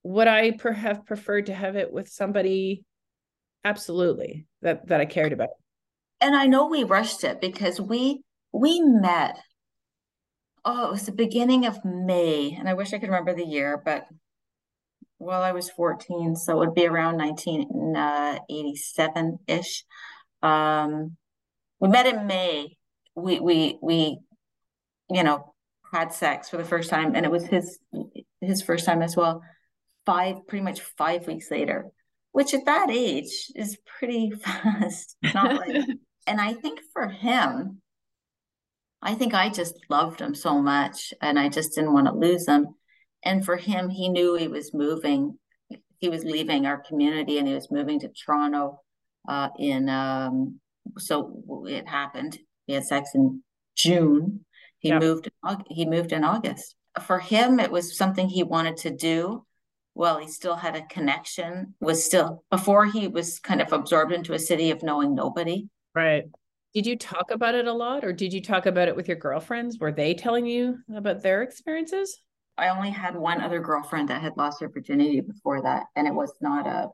would 0.03 0.27
I 0.27 0.51
per- 0.51 0.71
have 0.71 1.05
preferred 1.05 1.47
to 1.47 1.53
have 1.53 1.75
it 1.75 1.91
with 1.91 2.09
somebody? 2.09 2.83
Absolutely, 3.63 4.47
that 4.61 4.87
that 4.87 5.01
I 5.01 5.05
cared 5.05 5.33
about. 5.33 5.49
And 6.21 6.35
I 6.35 6.47
know 6.47 6.67
we 6.67 6.83
rushed 6.83 7.23
it 7.23 7.41
because 7.41 7.81
we 7.81 8.21
we 8.53 8.81
met. 8.81 9.39
Oh, 10.65 10.87
it 10.87 10.91
was 10.91 11.05
the 11.05 11.11
beginning 11.11 11.65
of 11.65 11.83
May, 11.85 12.55
and 12.57 12.67
I 12.67 12.73
wish 12.73 12.93
I 12.93 12.99
could 12.99 13.09
remember 13.09 13.33
the 13.33 13.45
year, 13.45 13.81
but 13.83 14.07
well, 15.19 15.41
I 15.41 15.51
was 15.51 15.69
14, 15.69 16.35
so 16.35 16.53
it 16.53 16.59
would 16.59 16.75
be 16.75 16.85
around 16.85 17.17
1987 17.17 19.39
ish. 19.47 19.83
Um, 20.43 21.17
we 21.79 21.89
met 21.89 22.05
in 22.05 22.27
May. 22.27 22.77
We 23.15 23.39
we 23.39 23.79
we, 23.81 24.19
you 25.09 25.23
know, 25.23 25.53
had 25.91 26.13
sex 26.13 26.49
for 26.49 26.57
the 26.57 26.65
first 26.65 26.89
time, 26.89 27.15
and 27.15 27.25
it 27.25 27.31
was 27.31 27.45
his 27.45 27.79
his 28.41 28.61
first 28.61 28.85
time 28.85 29.01
as 29.01 29.17
well. 29.17 29.41
Five, 30.05 30.47
pretty 30.47 30.63
much 30.63 30.81
five 30.81 31.27
weeks 31.27 31.51
later, 31.51 31.87
which 32.31 32.53
at 32.53 32.65
that 32.65 32.89
age 32.91 33.51
is 33.55 33.77
pretty 33.99 34.31
fast. 34.43 35.17
Not 35.33 35.55
like, 35.55 35.85
and 36.27 36.39
I 36.39 36.53
think 36.53 36.79
for 36.93 37.07
him, 37.07 37.81
I 39.01 39.13
think 39.13 39.33
I 39.33 39.49
just 39.49 39.75
loved 39.89 40.19
him 40.19 40.33
so 40.33 40.61
much 40.61 41.13
and 41.21 41.37
I 41.39 41.49
just 41.49 41.75
didn't 41.75 41.93
want 41.93 42.07
to 42.07 42.13
lose 42.13 42.47
him. 42.47 42.75
And 43.23 43.45
for 43.45 43.57
him, 43.57 43.89
he 43.89 44.09
knew 44.09 44.35
he 44.35 44.47
was 44.47 44.73
moving. 44.73 45.37
He 45.99 46.09
was 46.09 46.23
leaving 46.23 46.65
our 46.65 46.77
community 46.77 47.37
and 47.37 47.47
he 47.47 47.53
was 47.53 47.71
moving 47.71 47.99
to 48.01 48.09
Toronto 48.09 48.81
uh, 49.27 49.49
in, 49.57 49.89
um, 49.89 50.59
so 50.97 51.65
it 51.67 51.87
happened. 51.87 52.37
He 52.65 52.73
had 52.73 52.85
sex 52.85 53.11
in 53.13 53.43
June. 53.75 54.45
He 54.79 54.89
yeah. 54.89 54.99
moved, 54.99 55.29
he 55.69 55.85
moved 55.85 56.11
in 56.11 56.23
August. 56.23 56.75
For 57.01 57.19
him, 57.19 57.59
it 57.59 57.71
was 57.71 57.97
something 57.97 58.27
he 58.27 58.43
wanted 58.43 58.77
to 58.77 58.91
do. 58.91 59.45
Well, 59.93 60.19
he 60.19 60.27
still 60.27 60.55
had 60.55 60.75
a 60.75 60.85
connection, 60.85 61.73
was 61.79 62.05
still, 62.05 62.43
before 62.51 62.85
he 62.85 63.07
was 63.07 63.39
kind 63.39 63.61
of 63.61 63.73
absorbed 63.73 64.11
into 64.13 64.33
a 64.33 64.39
city 64.39 64.69
of 64.69 64.83
knowing 64.83 65.15
nobody. 65.15 65.69
Right. 65.95 66.25
Did 66.73 66.85
you 66.85 66.97
talk 66.97 67.31
about 67.31 67.55
it 67.55 67.67
a 67.67 67.73
lot 67.73 68.03
or 68.03 68.13
did 68.13 68.33
you 68.33 68.41
talk 68.41 68.65
about 68.65 68.87
it 68.87 68.95
with 68.95 69.07
your 69.07 69.17
girlfriends? 69.17 69.79
Were 69.79 69.91
they 69.91 70.13
telling 70.13 70.45
you 70.45 70.77
about 70.95 71.23
their 71.23 71.41
experiences? 71.41 72.19
I 72.57 72.69
only 72.69 72.89
had 72.89 73.15
one 73.15 73.41
other 73.41 73.59
girlfriend 73.59 74.09
that 74.09 74.21
had 74.21 74.35
lost 74.37 74.61
her 74.61 74.69
virginity 74.69 75.21
before 75.21 75.61
that. 75.61 75.83
And 75.95 76.07
it 76.07 76.13
was 76.13 76.33
not 76.41 76.67
a, 76.67 76.89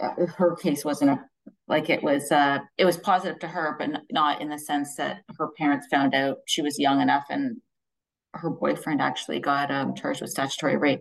uh, 0.00 0.26
her 0.36 0.56
case 0.56 0.84
wasn't 0.84 1.10
a, 1.10 1.20
like 1.68 1.90
it 1.90 2.02
was, 2.02 2.30
uh, 2.32 2.60
it 2.78 2.84
was 2.84 2.96
positive 2.96 3.38
to 3.40 3.48
her, 3.48 3.76
but 3.78 3.90
not 4.10 4.40
in 4.40 4.48
the 4.48 4.58
sense 4.58 4.96
that 4.96 5.18
her 5.38 5.48
parents 5.58 5.86
found 5.90 6.14
out 6.14 6.38
she 6.46 6.62
was 6.62 6.78
young 6.78 7.00
enough 7.00 7.24
and 7.28 7.60
her 8.32 8.50
boyfriend 8.50 9.00
actually 9.00 9.40
got 9.40 9.70
um, 9.70 9.94
charged 9.94 10.20
with 10.20 10.30
statutory 10.30 10.76
rape. 10.76 11.00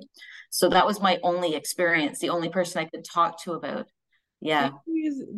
So 0.50 0.70
that 0.70 0.86
was 0.86 1.01
my 1.01 1.20
only 1.24 1.56
experience, 1.56 2.20
the 2.20 2.30
only 2.30 2.50
person 2.50 2.82
I 2.82 2.86
could 2.86 3.03
talk 3.03 3.42
to 3.44 3.53
about 3.53 3.88
yeah. 4.43 4.71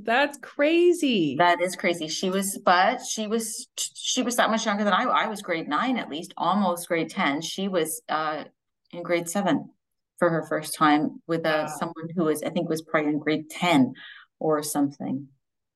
That's 0.03 0.37
crazy. 0.39 1.35
That 1.37 1.61
is 1.61 1.75
crazy. 1.75 2.07
She 2.07 2.31
was, 2.31 2.57
but 2.57 3.01
she 3.05 3.27
was, 3.27 3.67
she 3.77 4.23
was 4.23 4.35
that 4.37 4.49
much 4.49 4.65
younger 4.65 4.83
than 4.83 4.93
I. 4.93 5.03
I 5.03 5.27
was 5.27 5.43
grade 5.43 5.67
nine 5.67 5.97
at 5.97 6.09
least, 6.09 6.33
almost 6.37 6.87
grade 6.87 7.11
10. 7.11 7.41
She 7.41 7.67
was 7.67 8.01
uh, 8.09 8.45
in 8.91 9.03
grade 9.03 9.29
seven 9.29 9.69
for 10.17 10.31
her 10.31 10.43
first 10.47 10.75
time 10.75 11.21
with 11.27 11.45
uh, 11.45 11.65
wow. 11.67 11.75
someone 11.77 12.09
who 12.15 12.23
was, 12.23 12.41
I 12.41 12.49
think 12.49 12.67
was 12.67 12.81
probably 12.81 13.11
in 13.11 13.19
grade 13.19 13.49
10 13.49 13.93
or 14.39 14.63
something. 14.63 15.27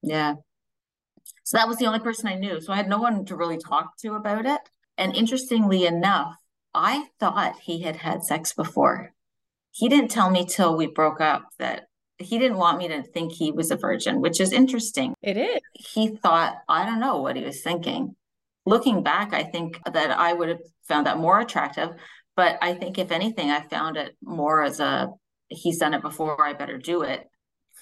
Yeah. 0.01 0.35
So 1.43 1.57
that 1.57 1.67
was 1.67 1.77
the 1.77 1.85
only 1.85 1.99
person 1.99 2.27
I 2.27 2.35
knew. 2.35 2.59
So 2.61 2.73
I 2.73 2.77
had 2.77 2.89
no 2.89 2.99
one 2.99 3.25
to 3.25 3.35
really 3.35 3.57
talk 3.57 3.95
to 3.99 4.15
about 4.15 4.47
it. 4.47 4.61
And 4.97 5.15
interestingly 5.15 5.85
enough, 5.85 6.35
I 6.73 7.09
thought 7.19 7.59
he 7.61 7.81
had 7.81 7.97
had 7.97 8.23
sex 8.23 8.53
before. 8.53 9.13
He 9.71 9.87
didn't 9.87 10.09
tell 10.09 10.31
me 10.31 10.45
till 10.45 10.75
we 10.75 10.87
broke 10.87 11.21
up 11.21 11.49
that 11.59 11.88
he 12.19 12.37
didn't 12.37 12.57
want 12.57 12.77
me 12.77 12.89
to 12.89 13.01
think 13.01 13.31
he 13.31 13.51
was 13.51 13.71
a 13.71 13.77
virgin, 13.77 14.21
which 14.21 14.41
is 14.41 14.51
interesting. 14.51 15.15
It 15.21 15.37
is. 15.37 15.59
He 15.73 16.09
thought, 16.09 16.57
I 16.67 16.85
don't 16.85 16.99
know 16.99 17.21
what 17.21 17.37
he 17.37 17.43
was 17.43 17.61
thinking. 17.61 18.15
Looking 18.65 19.03
back, 19.03 19.33
I 19.33 19.43
think 19.43 19.79
that 19.91 20.11
I 20.11 20.33
would 20.33 20.49
have 20.49 20.61
found 20.87 21.07
that 21.07 21.17
more 21.17 21.39
attractive. 21.39 21.89
But 22.35 22.57
I 22.61 22.73
think, 22.73 22.99
if 22.99 23.11
anything, 23.11 23.49
I 23.49 23.61
found 23.61 23.97
it 23.97 24.15
more 24.21 24.63
as 24.63 24.79
a 24.79 25.09
he's 25.47 25.79
done 25.79 25.93
it 25.93 26.01
before, 26.01 26.41
I 26.41 26.53
better 26.53 26.77
do 26.77 27.01
it 27.01 27.27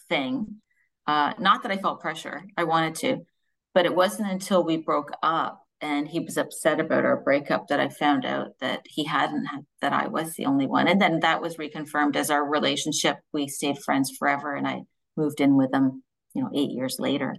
thing. 0.07 0.61
Uh, 1.05 1.33
not 1.39 1.63
that 1.63 1.71
I 1.71 1.77
felt 1.77 2.01
pressure, 2.01 2.43
I 2.55 2.63
wanted 2.63 2.95
to, 2.95 3.25
but 3.73 3.85
it 3.85 3.95
wasn't 3.95 4.31
until 4.31 4.63
we 4.63 4.77
broke 4.77 5.11
up 5.21 5.66
and 5.81 6.07
he 6.07 6.19
was 6.19 6.37
upset 6.37 6.79
about 6.79 7.05
our 7.05 7.21
breakup 7.21 7.67
that 7.67 7.79
I 7.79 7.89
found 7.89 8.25
out 8.25 8.51
that 8.61 8.81
he 8.85 9.05
hadn't 9.05 9.45
had, 9.45 9.65
that 9.81 9.93
I 9.93 10.07
was 10.07 10.33
the 10.33 10.45
only 10.45 10.65
one. 10.65 10.87
And 10.87 11.01
then 11.01 11.19
that 11.19 11.41
was 11.41 11.57
reconfirmed 11.57 12.15
as 12.15 12.31
our 12.31 12.43
relationship. 12.43 13.17
We 13.31 13.47
stayed 13.47 13.77
friends 13.79 14.11
forever 14.17 14.55
and 14.55 14.67
I 14.67 14.81
moved 15.15 15.39
in 15.39 15.55
with 15.55 15.73
him, 15.73 16.03
you 16.33 16.41
know, 16.41 16.49
eight 16.55 16.71
years 16.71 16.97
later. 16.99 17.35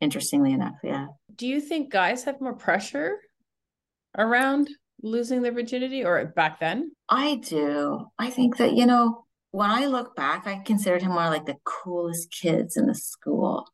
Interestingly 0.00 0.52
enough, 0.52 0.76
yeah. 0.84 1.06
Do 1.34 1.46
you 1.46 1.60
think 1.60 1.90
guys 1.90 2.24
have 2.24 2.40
more 2.40 2.54
pressure 2.54 3.18
around 4.16 4.68
losing 5.02 5.42
their 5.42 5.52
virginity 5.52 6.04
or 6.04 6.24
back 6.26 6.60
then? 6.60 6.92
I 7.08 7.36
do. 7.36 8.06
I 8.18 8.30
think 8.30 8.58
that, 8.58 8.74
you 8.74 8.86
know, 8.86 9.24
when 9.50 9.70
I 9.70 9.86
look 9.86 10.14
back, 10.14 10.46
I 10.46 10.58
considered 10.64 11.02
him 11.02 11.14
one 11.14 11.26
of 11.26 11.32
like 11.32 11.46
the 11.46 11.56
coolest 11.64 12.30
kids 12.30 12.76
in 12.76 12.86
the 12.86 12.94
school. 12.94 13.66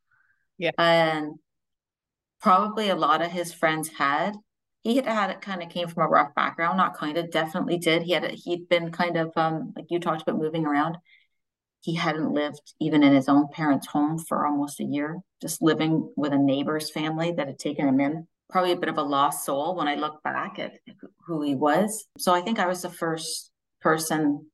Yeah. 0.58 0.70
And 0.78 1.34
probably 2.42 2.88
a 2.88 2.96
lot 2.96 3.22
of 3.22 3.30
his 3.30 3.52
friends 3.52 3.88
had. 3.88 4.36
He 4.82 4.96
had 4.96 5.06
had 5.06 5.30
it 5.30 5.40
kind 5.40 5.62
of 5.62 5.68
came 5.68 5.86
from 5.86 6.02
a 6.02 6.08
rough 6.08 6.34
background, 6.34 6.76
not 6.76 6.96
kind 6.96 7.16
of, 7.16 7.30
definitely 7.30 7.78
did. 7.78 8.02
He 8.02 8.12
had 8.12 8.28
he'd 8.32 8.68
been 8.68 8.90
kind 8.90 9.16
of 9.16 9.32
um 9.36 9.72
like 9.76 9.86
you 9.88 10.00
talked 10.00 10.22
about 10.22 10.40
moving 10.40 10.66
around. 10.66 10.98
He 11.80 11.94
hadn't 11.94 12.32
lived 12.32 12.74
even 12.80 13.02
in 13.02 13.14
his 13.14 13.28
own 13.28 13.48
parents' 13.52 13.86
home 13.86 14.18
for 14.18 14.46
almost 14.46 14.80
a 14.80 14.84
year, 14.84 15.20
just 15.40 15.62
living 15.62 16.12
with 16.16 16.32
a 16.32 16.38
neighbor's 16.38 16.90
family 16.90 17.32
that 17.32 17.46
had 17.46 17.58
taken 17.58 17.88
him 17.88 18.00
in. 18.00 18.26
Probably 18.50 18.72
a 18.72 18.76
bit 18.76 18.88
of 18.88 18.98
a 18.98 19.02
lost 19.02 19.44
soul 19.44 19.74
when 19.76 19.88
I 19.88 19.94
look 19.94 20.22
back 20.22 20.58
at 20.58 20.74
who 21.26 21.42
he 21.42 21.54
was. 21.54 22.06
So 22.18 22.34
I 22.34 22.40
think 22.40 22.58
I 22.58 22.66
was 22.66 22.82
the 22.82 22.90
first 22.90 23.50
person 23.80 24.46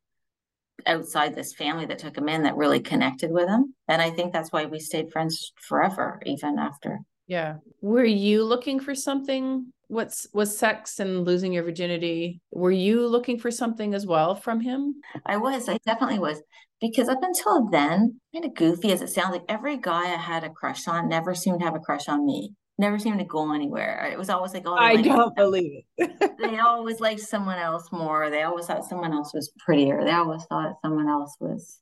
outside 0.86 1.34
this 1.34 1.52
family 1.54 1.86
that 1.86 1.98
took 1.98 2.16
him 2.16 2.28
in 2.28 2.44
that 2.44 2.56
really 2.56 2.80
connected 2.80 3.30
with 3.30 3.48
him. 3.48 3.74
And 3.88 4.00
I 4.00 4.10
think 4.10 4.32
that's 4.32 4.52
why 4.52 4.66
we 4.66 4.78
stayed 4.78 5.10
friends 5.10 5.52
forever, 5.56 6.20
even 6.24 6.58
after. 6.58 7.00
Yeah. 7.28 7.56
Were 7.82 8.04
you 8.04 8.42
looking 8.42 8.80
for 8.80 8.94
something? 8.94 9.72
What's 9.86 10.26
was 10.32 10.58
sex 10.58 10.98
and 10.98 11.24
losing 11.24 11.52
your 11.52 11.62
virginity? 11.62 12.40
Were 12.50 12.70
you 12.70 13.06
looking 13.06 13.38
for 13.38 13.50
something 13.50 13.94
as 13.94 14.06
well 14.06 14.34
from 14.34 14.60
him? 14.60 14.96
I 15.24 15.36
was. 15.36 15.68
I 15.68 15.78
definitely 15.86 16.18
was. 16.18 16.42
Because 16.80 17.08
up 17.08 17.22
until 17.22 17.68
then, 17.70 18.20
kind 18.32 18.44
of 18.44 18.54
goofy 18.54 18.92
as 18.92 19.02
it 19.02 19.10
sounds, 19.10 19.32
like 19.32 19.44
every 19.48 19.76
guy 19.76 20.12
I 20.12 20.16
had 20.16 20.44
a 20.44 20.50
crush 20.50 20.86
on 20.88 21.08
never 21.08 21.34
seemed 21.34 21.60
to 21.60 21.64
have 21.64 21.74
a 21.74 21.80
crush 21.80 22.08
on 22.08 22.24
me. 22.24 22.54
Never 22.78 22.98
seemed 22.98 23.18
to 23.18 23.24
go 23.24 23.52
anywhere. 23.52 24.08
It 24.12 24.18
was 24.18 24.30
always 24.30 24.54
like, 24.54 24.62
oh, 24.66 24.74
I 24.74 25.02
don't 25.02 25.34
believe 25.36 25.82
it. 25.96 26.38
they 26.38 26.58
always 26.58 27.00
liked 27.00 27.20
someone 27.20 27.58
else 27.58 27.90
more. 27.90 28.30
They 28.30 28.42
always 28.42 28.66
thought 28.66 28.84
someone 28.84 29.12
else 29.12 29.34
was 29.34 29.50
prettier. 29.58 30.04
They 30.04 30.12
always 30.12 30.44
thought 30.44 30.76
someone 30.84 31.08
else 31.08 31.34
was 31.40 31.80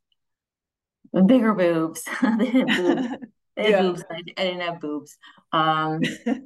bigger 1.27 1.55
boobs. 1.55 2.03
boobs. 2.23 3.17
yeah. 3.57 3.83
boobs. 3.83 4.05
I, 4.11 4.17
I, 4.37 4.43
didn't 4.45 4.61
have 4.61 4.81
boobs. 4.81 5.17
Um, 5.53 6.01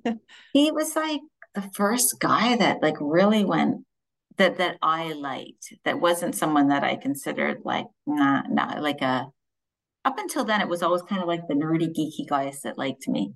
he 0.53 0.71
was 0.71 0.95
like 0.97 1.21
the 1.55 1.69
first 1.75 2.21
guy 2.21 2.57
that 2.57 2.83
like 2.83 2.97
really 3.01 3.45
went 3.45 3.85
that 4.37 4.59
that 4.59 4.79
I 4.83 5.13
liked. 5.13 5.75
That 5.85 6.01
wasn't 6.01 6.35
someone 6.35 6.69
that 6.69 6.85
I 6.85 6.97
considered 6.97 7.59
like 7.65 7.87
nah, 8.07 8.43
nah, 8.49 8.81
like 8.81 9.03
a. 9.03 9.29
Up 10.03 10.19
until 10.19 10.45
then, 10.45 10.63
it 10.63 10.69
was 10.69 10.83
always 10.83 11.03
kind 11.03 11.21
of 11.21 11.29
like 11.29 11.47
the 11.47 11.55
nerdy, 11.55 11.89
geeky 11.89 12.27
guys 12.27 12.63
that 12.63 12.79
liked 12.79 13.07
me. 13.07 13.35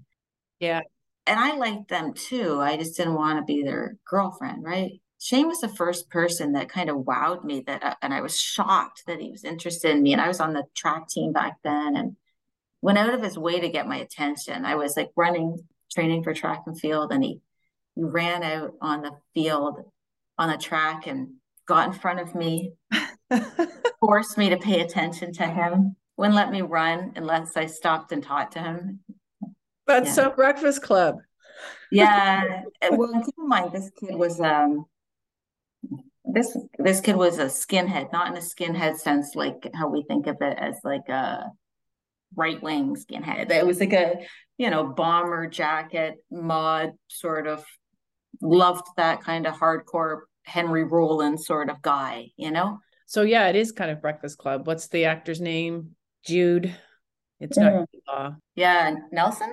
Yeah, 0.60 0.80
and 1.26 1.38
I 1.38 1.56
liked 1.56 1.88
them 1.88 2.14
too. 2.14 2.60
I 2.60 2.76
just 2.76 2.96
didn't 2.96 3.14
want 3.14 3.38
to 3.38 3.44
be 3.44 3.62
their 3.62 3.96
girlfriend, 4.08 4.64
right? 4.64 4.92
Shane 5.20 5.48
was 5.48 5.60
the 5.60 5.68
first 5.68 6.10
person 6.10 6.52
that 6.52 6.68
kind 6.68 6.90
of 6.90 6.98
wowed 6.98 7.44
me 7.44 7.62
that, 7.66 7.82
uh, 7.82 7.94
and 8.02 8.12
I 8.12 8.20
was 8.20 8.38
shocked 8.38 9.04
that 9.06 9.20
he 9.20 9.30
was 9.30 9.44
interested 9.44 9.90
in 9.90 10.02
me. 10.02 10.12
And 10.12 10.20
I 10.20 10.28
was 10.28 10.40
on 10.40 10.52
the 10.52 10.64
track 10.74 11.08
team 11.08 11.32
back 11.32 11.56
then, 11.64 11.96
and 11.96 12.16
went 12.84 12.98
out 12.98 13.14
of 13.14 13.22
his 13.22 13.38
way 13.38 13.58
to 13.58 13.70
get 13.70 13.88
my 13.88 13.96
attention. 13.96 14.66
I 14.66 14.74
was 14.74 14.94
like 14.94 15.08
running, 15.16 15.56
training 15.90 16.22
for 16.22 16.34
track 16.34 16.64
and 16.66 16.78
field, 16.78 17.12
and 17.12 17.24
he, 17.24 17.40
he 17.94 18.02
ran 18.02 18.42
out 18.42 18.74
on 18.82 19.00
the 19.00 19.12
field 19.32 19.78
on 20.36 20.50
the 20.50 20.58
track 20.58 21.06
and 21.06 21.28
got 21.66 21.86
in 21.86 21.94
front 21.94 22.20
of 22.20 22.34
me, 22.34 22.72
forced 24.00 24.36
me 24.36 24.50
to 24.50 24.58
pay 24.58 24.82
attention 24.82 25.32
to 25.32 25.46
him, 25.46 25.96
wouldn't 26.18 26.36
let 26.36 26.50
me 26.50 26.60
run 26.60 27.14
unless 27.16 27.56
I 27.56 27.64
stopped 27.64 28.12
and 28.12 28.22
talked 28.22 28.52
to 28.52 28.58
him. 28.58 29.00
That's 29.86 30.08
yeah. 30.08 30.12
so 30.12 30.30
Breakfast 30.32 30.82
Club. 30.82 31.20
yeah. 31.90 32.64
Well, 32.90 33.14
keep 33.24 33.34
in 33.38 33.48
mind, 33.48 33.72
this 33.72 33.90
kid 33.98 34.14
was 34.14 34.38
um 34.42 34.84
this 36.22 36.54
this 36.78 37.00
kid 37.00 37.16
was 37.16 37.38
a 37.38 37.46
skinhead, 37.46 38.12
not 38.12 38.28
in 38.28 38.36
a 38.36 38.40
skinhead 38.40 38.98
sense 38.98 39.34
like 39.34 39.70
how 39.72 39.88
we 39.88 40.02
think 40.02 40.26
of 40.26 40.36
it 40.42 40.58
as 40.58 40.76
like 40.84 41.08
a 41.08 41.50
right 42.36 42.62
wing 42.62 42.96
skinhead. 42.96 43.50
It 43.50 43.66
was 43.66 43.80
like 43.80 43.92
a, 43.92 44.26
you 44.58 44.70
know, 44.70 44.84
bomber 44.86 45.48
jacket, 45.48 46.16
mod 46.30 46.92
sort 47.08 47.46
of 47.46 47.64
loved 48.40 48.86
that 48.96 49.22
kind 49.22 49.46
of 49.46 49.54
hardcore 49.54 50.20
Henry 50.44 50.84
Rollins 50.84 51.46
sort 51.46 51.70
of 51.70 51.80
guy, 51.82 52.30
you 52.36 52.50
know? 52.50 52.78
So 53.06 53.22
yeah, 53.22 53.48
it 53.48 53.56
is 53.56 53.72
kind 53.72 53.90
of 53.90 54.00
Breakfast 54.00 54.38
Club. 54.38 54.66
What's 54.66 54.88
the 54.88 55.06
actor's 55.06 55.40
name? 55.40 55.96
Jude. 56.26 56.74
It's 57.40 57.58
not 57.58 57.86
mm. 58.08 58.36
Yeah, 58.54 58.94
Nelson. 59.12 59.52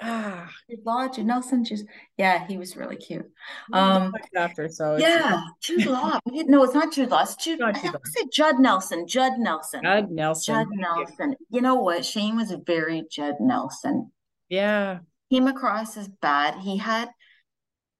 Ah, 0.00 0.48
Law, 0.84 1.08
Jude 1.08 1.26
Nelson, 1.26 1.64
just 1.64 1.84
yeah, 2.16 2.46
he 2.46 2.56
was 2.56 2.76
really 2.76 2.96
cute. 2.96 3.28
Um, 3.72 4.12
after 4.36 4.68
so 4.68 4.96
yeah, 4.96 5.42
Jude 5.60 5.86
Law. 5.86 6.18
No, 6.26 6.62
it's 6.62 6.74
not 6.74 6.92
Jude 6.92 7.10
Law. 7.10 7.22
It's 7.22 7.36
Jude. 7.36 7.58
Not 7.58 7.80
Jude 7.80 7.94
I 7.94 7.98
say 8.04 8.26
Judd 8.32 8.60
Nelson. 8.60 9.06
Judd 9.08 9.38
Nelson. 9.38 9.82
Judd 9.82 10.10
Nelson. 10.10 10.54
Judd 10.54 10.68
Nelson. 10.70 11.34
You 11.50 11.60
know 11.60 11.76
what? 11.76 12.04
Shane 12.04 12.36
was 12.36 12.54
very 12.66 13.04
Judd 13.10 13.36
Nelson. 13.40 14.12
Yeah. 14.48 15.00
Came 15.30 15.46
across 15.48 15.96
as 15.96 16.08
bad. 16.08 16.54
He 16.60 16.76
had 16.76 17.10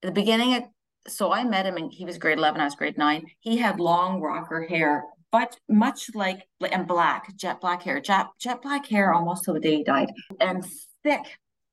the 0.01 0.11
beginning 0.11 0.55
of 0.55 0.63
so 1.07 1.31
I 1.31 1.43
met 1.43 1.65
him 1.65 1.75
and 1.75 1.91
he 1.91 2.05
was 2.05 2.17
grade 2.17 2.37
11, 2.37 2.61
I 2.61 2.65
was 2.65 2.75
grade 2.75 2.97
nine. 2.97 3.25
He 3.39 3.57
had 3.57 3.79
long 3.79 4.21
rocker 4.21 4.61
hair, 4.61 5.03
but 5.31 5.57
much 5.67 6.09
like 6.13 6.47
and 6.71 6.87
black, 6.87 7.35
jet 7.35 7.61
black 7.61 7.83
hair, 7.83 7.99
jet 7.99 8.27
jet 8.39 8.61
black 8.61 8.85
hair 8.87 9.13
almost 9.13 9.43
till 9.43 9.53
the 9.53 9.59
day 9.59 9.77
he 9.77 9.83
died, 9.83 10.11
and 10.39 10.65
thick 11.03 11.25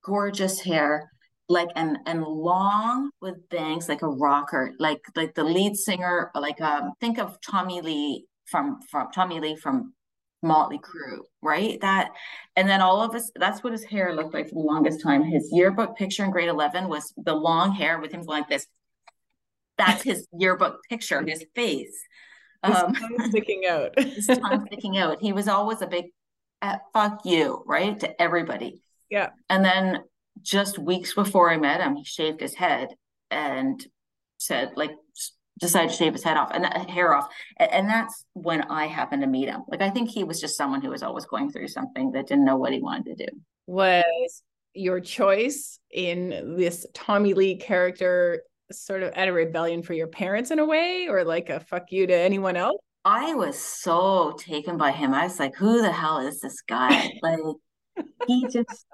gorgeous 0.06 0.60
hair 0.60 1.10
like 1.48 1.68
and 1.76 1.98
and 2.06 2.22
long 2.22 3.10
with 3.20 3.48
bangs 3.50 3.88
like 3.88 4.02
a 4.02 4.08
rocker 4.08 4.72
like 4.78 5.00
like 5.14 5.34
the 5.34 5.44
lead 5.44 5.76
singer 5.76 6.30
like 6.34 6.60
um 6.60 6.92
think 7.00 7.18
of 7.18 7.38
tommy 7.40 7.80
lee 7.80 8.26
from 8.46 8.80
from 8.90 9.08
tommy 9.12 9.40
lee 9.40 9.56
from 9.56 9.92
motley 10.42 10.78
crue 10.78 11.22
right? 11.46 11.80
That 11.80 12.10
and 12.56 12.68
then 12.68 12.82
all 12.82 13.00
of 13.00 13.14
us 13.14 13.30
that's 13.36 13.62
what 13.62 13.72
his 13.72 13.84
hair 13.84 14.14
looked 14.14 14.34
like 14.34 14.48
for 14.48 14.56
the 14.56 14.60
longest 14.60 15.02
time. 15.02 15.22
His 15.22 15.48
yearbook 15.52 15.96
picture 15.96 16.24
in 16.24 16.30
grade 16.30 16.48
11 16.48 16.88
was 16.88 17.14
the 17.16 17.34
long 17.34 17.72
hair 17.72 18.00
with 18.00 18.12
him 18.12 18.22
going 18.22 18.40
like 18.40 18.48
this. 18.48 18.66
That's 19.78 20.02
his 20.02 20.26
yearbook 20.38 20.80
picture 20.88 21.22
his 21.22 21.44
face. 21.54 21.96
His 22.64 22.76
um 22.76 22.94
sticking 23.28 23.64
out. 23.68 23.92
his 23.98 24.26
tongue 24.26 24.66
sticking 24.66 24.98
out. 24.98 25.18
He 25.20 25.32
was 25.32 25.48
always 25.48 25.80
a 25.82 25.86
big 25.86 26.06
uh, 26.62 26.78
fuck 26.92 27.20
you 27.24 27.62
right 27.66 27.98
to 28.00 28.20
everybody 28.20 28.82
yeah 29.10 29.30
and 29.48 29.64
then 29.64 30.02
just 30.42 30.78
weeks 30.78 31.14
before 31.14 31.50
I 31.50 31.56
met 31.56 31.80
him, 31.80 31.96
he 31.96 32.04
shaved 32.04 32.40
his 32.40 32.54
head 32.54 32.88
and 33.30 33.84
said, 34.38 34.72
like, 34.76 34.92
decided 35.58 35.90
to 35.90 35.96
shave 35.96 36.12
his 36.12 36.22
head 36.22 36.36
off 36.36 36.50
and 36.52 36.66
uh, 36.66 36.86
hair 36.86 37.14
off. 37.14 37.28
And 37.58 37.88
that's 37.88 38.24
when 38.34 38.62
I 38.62 38.86
happened 38.86 39.22
to 39.22 39.28
meet 39.28 39.48
him. 39.48 39.62
Like, 39.68 39.80
I 39.80 39.90
think 39.90 40.10
he 40.10 40.24
was 40.24 40.40
just 40.40 40.56
someone 40.56 40.82
who 40.82 40.90
was 40.90 41.02
always 41.02 41.24
going 41.24 41.50
through 41.50 41.68
something 41.68 42.12
that 42.12 42.26
didn't 42.26 42.44
know 42.44 42.56
what 42.56 42.72
he 42.72 42.80
wanted 42.80 43.16
to 43.16 43.26
do. 43.26 43.32
Was 43.66 44.42
your 44.74 45.00
choice 45.00 45.78
in 45.90 46.56
this 46.56 46.86
Tommy 46.92 47.32
Lee 47.32 47.56
character 47.56 48.42
sort 48.70 49.02
of 49.02 49.12
at 49.14 49.28
a 49.28 49.32
rebellion 49.32 49.82
for 49.82 49.94
your 49.94 50.08
parents 50.08 50.50
in 50.50 50.58
a 50.58 50.66
way, 50.66 51.06
or 51.08 51.24
like 51.24 51.48
a 51.48 51.60
fuck 51.60 51.90
you 51.90 52.06
to 52.06 52.14
anyone 52.14 52.56
else? 52.56 52.76
I 53.04 53.34
was 53.34 53.56
so 53.58 54.36
taken 54.38 54.76
by 54.76 54.90
him. 54.90 55.14
I 55.14 55.24
was 55.24 55.38
like, 55.38 55.54
who 55.54 55.80
the 55.80 55.92
hell 55.92 56.18
is 56.18 56.40
this 56.40 56.60
guy? 56.60 57.12
like, 57.22 57.38
he 58.26 58.46
just 58.48 58.86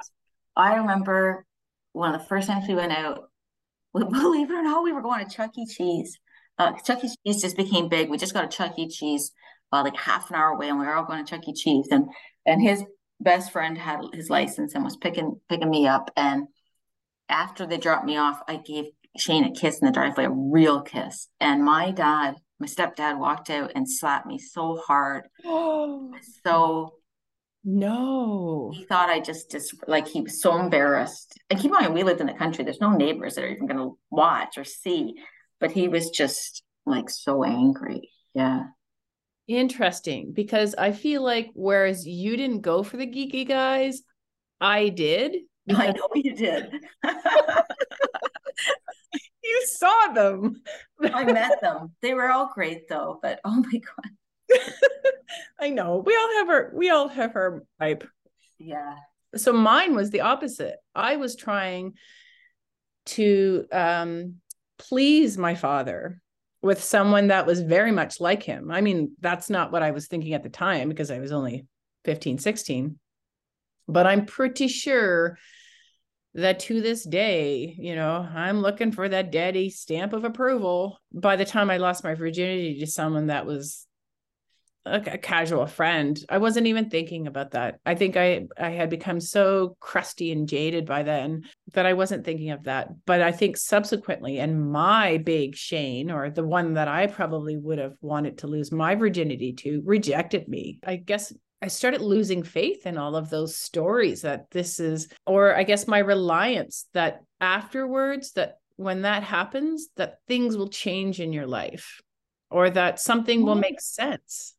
I 0.57 0.77
remember 0.77 1.47
one 1.93 2.15
of 2.15 2.21
the 2.21 2.27
first 2.27 2.49
times 2.49 2.67
we 2.69 2.75
went 2.75 2.93
out, 2.93 3.31
believe 3.93 4.51
it 4.51 4.55
or 4.55 4.63
not, 4.63 4.85
we 4.85 4.93
were 4.93 5.03
going 5.03 5.27
to 5.27 5.35
Chuck 5.35 5.53
E. 5.57 5.67
Cheese. 5.67 6.19
Uh, 6.59 6.73
Chuck 6.85 7.05
E. 7.05 7.11
Cheese 7.27 7.43
just 7.43 7.57
became 7.57 7.89
big. 7.89 8.09
We 8.09 8.19
just 8.19 8.35
got 8.35 8.51
to 8.51 8.57
Chuck 8.57 8.79
E. 8.79 8.89
Cheese 8.89 9.33
uh, 9.73 9.83
like 9.83 9.97
half 9.97 10.31
an 10.31 10.37
hour 10.37 10.51
away, 10.51 10.69
and 10.69 10.79
we 10.79 10.87
were 10.87 10.95
all 10.95 11.05
going 11.05 11.25
to 11.25 11.31
Chuck 11.31 11.49
E. 11.49 11.53
Cheese. 11.55 11.89
And 11.91 12.09
and 12.47 12.61
his 12.61 12.85
best 13.21 13.53
friend 13.53 13.79
had 13.79 14.01
his 14.13 14.29
license 14.29 14.75
and 14.75 14.85
was 14.85 14.97
picking 14.97 15.41
picking 15.49 15.71
me 15.71 15.87
up. 15.87 16.11
And 16.17 16.49
after 17.29 17.67
they 17.67 17.79
dropped 17.79 18.05
me 18.05 18.17
off, 18.17 18.41
I 18.47 18.57
gave 18.57 18.87
Shane 19.17 19.45
a 19.45 19.53
kiss 19.53 19.79
in 19.81 19.87
the 19.87 19.93
driveway, 19.93 20.25
a 20.25 20.31
real 20.31 20.83
kiss. 20.83 21.29
And 21.41 21.65
my 21.65 21.91
dad, 21.91 22.37
my 22.59 22.67
stepdad, 22.67 23.19
walked 23.19 23.51
out 23.51 23.73
and 23.75 23.89
slapped 23.89 24.27
me 24.27 24.39
so 24.39 24.81
hard. 24.87 25.25
So 26.45 26.95
no. 27.65 28.73
He 28.75 28.85
thought 28.85 29.09
I 29.09 29.21
just 29.21 29.51
just 29.51 29.75
like 29.87 30.09
he 30.09 30.21
was 30.21 30.41
so 30.41 30.59
embarrassed. 30.59 31.39
And 31.49 31.59
keep 31.59 31.71
in 31.71 31.79
mind, 31.79 31.95
we 31.95 32.03
lived 32.03 32.21
in 32.21 32.27
the 32.27 32.33
country. 32.33 32.65
There's 32.65 32.81
no 32.81 32.97
neighbors 32.97 33.35
that 33.35 33.45
are 33.45 33.49
even 33.49 33.67
gonna 33.67 33.91
watch 34.11 34.59
or 34.59 34.65
see. 34.65 35.15
But 35.61 35.71
he 35.71 35.89
was 35.89 36.11
just 36.11 36.63
like 36.87 37.09
so 37.09 37.45
angry. 37.45 38.11
Yeah. 38.35 38.65
Interesting. 39.47 40.33
Because 40.33 40.75
I 40.75 40.93
feel 40.93 41.23
like 41.23 41.51
whereas 41.55 42.07
you 42.07 42.37
didn't 42.37 42.61
go 42.63 42.83
for 42.83 42.97
the 42.97 43.07
geeky 43.07 43.47
guys, 43.47 44.03
I 44.61 44.89
did. 44.89 45.37
I 45.71 45.93
know 45.93 46.09
you 46.15 46.35
did. 46.35 46.73
you 49.45 49.67
saw 49.67 50.13
them. 50.13 50.63
I 51.03 51.25
met 51.25 51.61
them. 51.61 51.95
They 52.03 52.15
were 52.15 52.31
all 52.31 52.51
great 52.53 52.89
though, 52.89 53.19
but 53.23 53.41
oh 53.45 53.55
my 53.55 53.79
god. 53.79 54.11
I 55.61 55.71
know. 55.71 56.03
We 56.05 56.17
all 56.17 56.29
have 56.39 56.49
our 56.49 56.71
we 56.75 56.91
all 56.91 57.09
have 57.09 57.37
our 57.37 57.63
type. 57.81 58.05
Yeah. 58.59 58.97
So 59.37 59.53
mine 59.53 59.95
was 59.95 60.11
the 60.11 60.23
opposite. 60.23 60.77
I 60.95 61.17
was 61.17 61.37
trying 61.37 61.95
to 63.05 63.67
um 63.73 64.35
please 64.79 65.39
my 65.39 65.55
father 65.55 66.21
with 66.63 66.83
someone 66.83 67.29
that 67.29 67.47
was 67.47 67.61
very 67.61 67.91
much 67.91 68.21
like 68.21 68.43
him. 68.43 68.71
I 68.71 68.81
mean, 68.81 69.13
that's 69.21 69.51
not 69.51 69.73
what 69.73 69.83
I 69.83 69.91
was 69.91 70.07
thinking 70.07 70.35
at 70.35 70.43
the 70.43 70.49
time 70.49 70.89
because 70.89 71.11
I 71.11 71.19
was 71.19 71.33
only 71.33 71.67
15, 72.05 72.39
16. 72.39 72.99
But 73.89 74.07
I'm 74.07 74.27
pretty 74.27 74.69
sure 74.69 75.39
that 76.35 76.61
to 76.61 76.81
this 76.81 77.05
day, 77.05 77.75
you 77.79 77.95
know, 77.95 78.27
I'm 78.35 78.63
looking 78.63 78.93
for 78.93 79.09
that 79.09 79.33
daddy 79.33 79.71
stamp 79.71 80.13
of 80.13 80.25
approval. 80.25 80.99
By 81.13 81.37
the 81.37 81.45
time 81.45 81.69
I 81.69 81.77
lost 81.77 82.05
my 82.05 82.15
virginity 82.15 82.79
to 82.81 82.87
someone 82.87 83.27
that 83.27 83.45
was 83.45 83.87
a, 84.85 84.97
a, 84.97 85.19
casual 85.19 85.67
friend 85.67 86.25
i 86.29 86.39
wasn't 86.39 86.67
even 86.67 86.91
thinking 86.91 87.27
about 87.27 87.53
that. 87.53 87.79
I 87.87 87.95
think 87.95 88.17
i 88.17 88.47
i 88.59 88.71
had 88.71 88.91
become 88.91 89.21
so 89.21 89.77
crusty 89.81 90.33
and 90.33 90.49
jaded 90.49 90.87
by 90.87 91.03
then 91.03 91.45
that 91.75 91.87
i 91.87 91.93
wasn't 91.93 92.25
thinking 92.25 92.51
of 92.51 92.65
that. 92.65 92.89
But 93.07 93.23
i 93.23 93.33
think 93.33 93.57
subsequently 93.57 94.39
and 94.39 94.71
my 94.73 95.19
big 95.19 95.55
shane 95.57 96.11
or 96.11 96.31
the 96.31 96.45
one 96.45 96.75
that 96.75 96.89
i 96.89 97.07
probably 97.07 97.57
would 97.57 97.79
have 97.79 97.95
wanted 98.01 98.39
to 98.39 98.47
lose 98.47 98.73
my 98.73 98.95
virginity 98.95 99.53
to 99.55 99.83
rejected 99.85 100.49
me. 100.49 100.79
I 100.85 100.97
guess 100.97 101.33
I 101.63 101.69
started 101.69 102.01
losing 102.01 102.43
faith 102.43 102.87
in 102.87 102.99
all 102.99 103.15
of 103.15 103.31
those 103.31 103.57
stories 103.57 104.23
that 104.23 104.51
this 104.51 104.81
is, 104.81 105.07
or 105.27 105.55
I 105.55 105.63
guess 105.63 105.87
my 105.87 106.01
reliance 106.01 106.89
that 106.93 107.21
afterwards, 107.41 108.33
that 108.33 108.59
when 108.75 109.03
that 109.03 109.23
happens, 109.23 109.87
that 109.97 110.19
things 110.27 110.57
will 110.57 110.69
change 110.69 111.21
in 111.21 111.33
your 111.33 111.47
life 111.47 112.01
or 112.51 112.69
that 112.71 112.99
something 112.99 113.45
will 113.45 113.55
make 113.55 113.81
sense. 113.81 114.55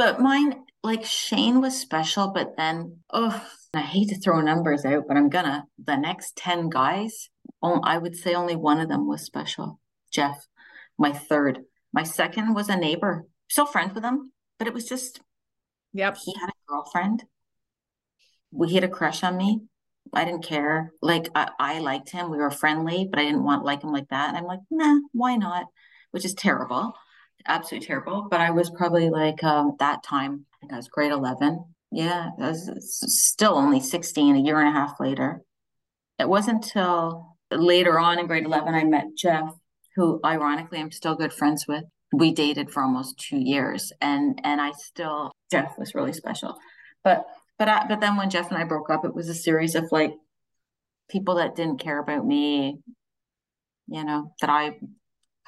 But 0.00 0.18
mine, 0.18 0.64
like 0.82 1.04
Shane 1.04 1.60
was 1.60 1.78
special, 1.78 2.28
but 2.28 2.56
then, 2.56 3.00
oh, 3.12 3.46
I 3.74 3.82
hate 3.82 4.08
to 4.08 4.18
throw 4.18 4.40
numbers 4.40 4.86
out, 4.86 5.04
but 5.06 5.18
I'm 5.18 5.28
gonna. 5.28 5.66
The 5.76 5.96
next 5.96 6.36
10 6.36 6.70
guys, 6.70 7.28
oh, 7.62 7.82
I 7.84 7.98
would 7.98 8.16
say 8.16 8.32
only 8.32 8.56
one 8.56 8.80
of 8.80 8.88
them 8.88 9.06
was 9.06 9.26
special. 9.26 9.78
Jeff, 10.10 10.46
my 10.96 11.12
third. 11.12 11.58
My 11.92 12.02
second 12.02 12.54
was 12.54 12.70
a 12.70 12.76
neighbor. 12.76 13.26
Still 13.50 13.66
friends 13.66 13.94
with 13.94 14.02
him, 14.02 14.32
but 14.58 14.66
it 14.66 14.72
was 14.72 14.88
just, 14.88 15.20
yep. 15.92 16.16
He 16.16 16.34
had 16.40 16.48
a 16.48 16.52
girlfriend. 16.66 17.24
We 18.50 18.72
had 18.72 18.84
a 18.84 18.88
crush 18.88 19.22
on 19.22 19.36
me. 19.36 19.60
I 20.14 20.24
didn't 20.24 20.44
care. 20.46 20.94
Like 21.02 21.28
I, 21.34 21.50
I 21.60 21.78
liked 21.80 22.08
him. 22.08 22.30
We 22.30 22.38
were 22.38 22.50
friendly, 22.50 23.06
but 23.10 23.20
I 23.20 23.24
didn't 23.24 23.44
want 23.44 23.66
like 23.66 23.84
him 23.84 23.92
like 23.92 24.08
that. 24.08 24.30
And 24.30 24.38
I'm 24.38 24.44
like, 24.44 24.60
nah, 24.70 24.98
why 25.12 25.36
not? 25.36 25.66
Which 26.10 26.24
is 26.24 26.32
terrible 26.32 26.94
absolutely 27.46 27.86
terrible. 27.86 28.28
But 28.30 28.40
I 28.40 28.50
was 28.50 28.70
probably 28.70 29.10
like 29.10 29.42
um, 29.44 29.76
that 29.78 30.02
time, 30.02 30.46
I 30.54 30.56
think 30.60 30.72
I 30.72 30.76
was 30.76 30.88
grade 30.88 31.12
11. 31.12 31.64
Yeah, 31.92 32.30
I 32.40 32.48
was 32.48 32.70
still 33.10 33.54
only 33.54 33.80
16, 33.80 34.36
a 34.36 34.40
year 34.40 34.60
and 34.60 34.68
a 34.68 34.72
half 34.72 35.00
later. 35.00 35.42
It 36.18 36.28
wasn't 36.28 36.64
until 36.64 37.36
later 37.50 37.98
on 37.98 38.18
in 38.18 38.26
grade 38.26 38.44
11 38.44 38.74
I 38.74 38.84
met 38.84 39.06
Jeff, 39.16 39.52
who 39.96 40.20
ironically 40.24 40.78
I'm 40.78 40.92
still 40.92 41.14
good 41.14 41.32
friends 41.32 41.66
with. 41.66 41.84
We 42.12 42.32
dated 42.32 42.70
for 42.70 42.82
almost 42.82 43.18
two 43.18 43.38
years, 43.38 43.92
and 44.00 44.40
and 44.42 44.60
I 44.60 44.72
still 44.72 45.30
Jeff 45.50 45.78
was 45.78 45.94
really 45.94 46.12
special. 46.12 46.56
But 47.04 47.24
but 47.56 47.68
I, 47.68 47.86
but 47.86 48.00
then 48.00 48.16
when 48.16 48.30
Jeff 48.30 48.48
and 48.50 48.58
I 48.58 48.64
broke 48.64 48.90
up, 48.90 49.04
it 49.04 49.14
was 49.14 49.28
a 49.28 49.34
series 49.34 49.76
of 49.76 49.92
like 49.92 50.12
people 51.08 51.36
that 51.36 51.54
didn't 51.54 51.78
care 51.78 52.00
about 52.00 52.26
me, 52.26 52.78
you 53.86 54.04
know, 54.04 54.32
that 54.40 54.50
I 54.50 54.78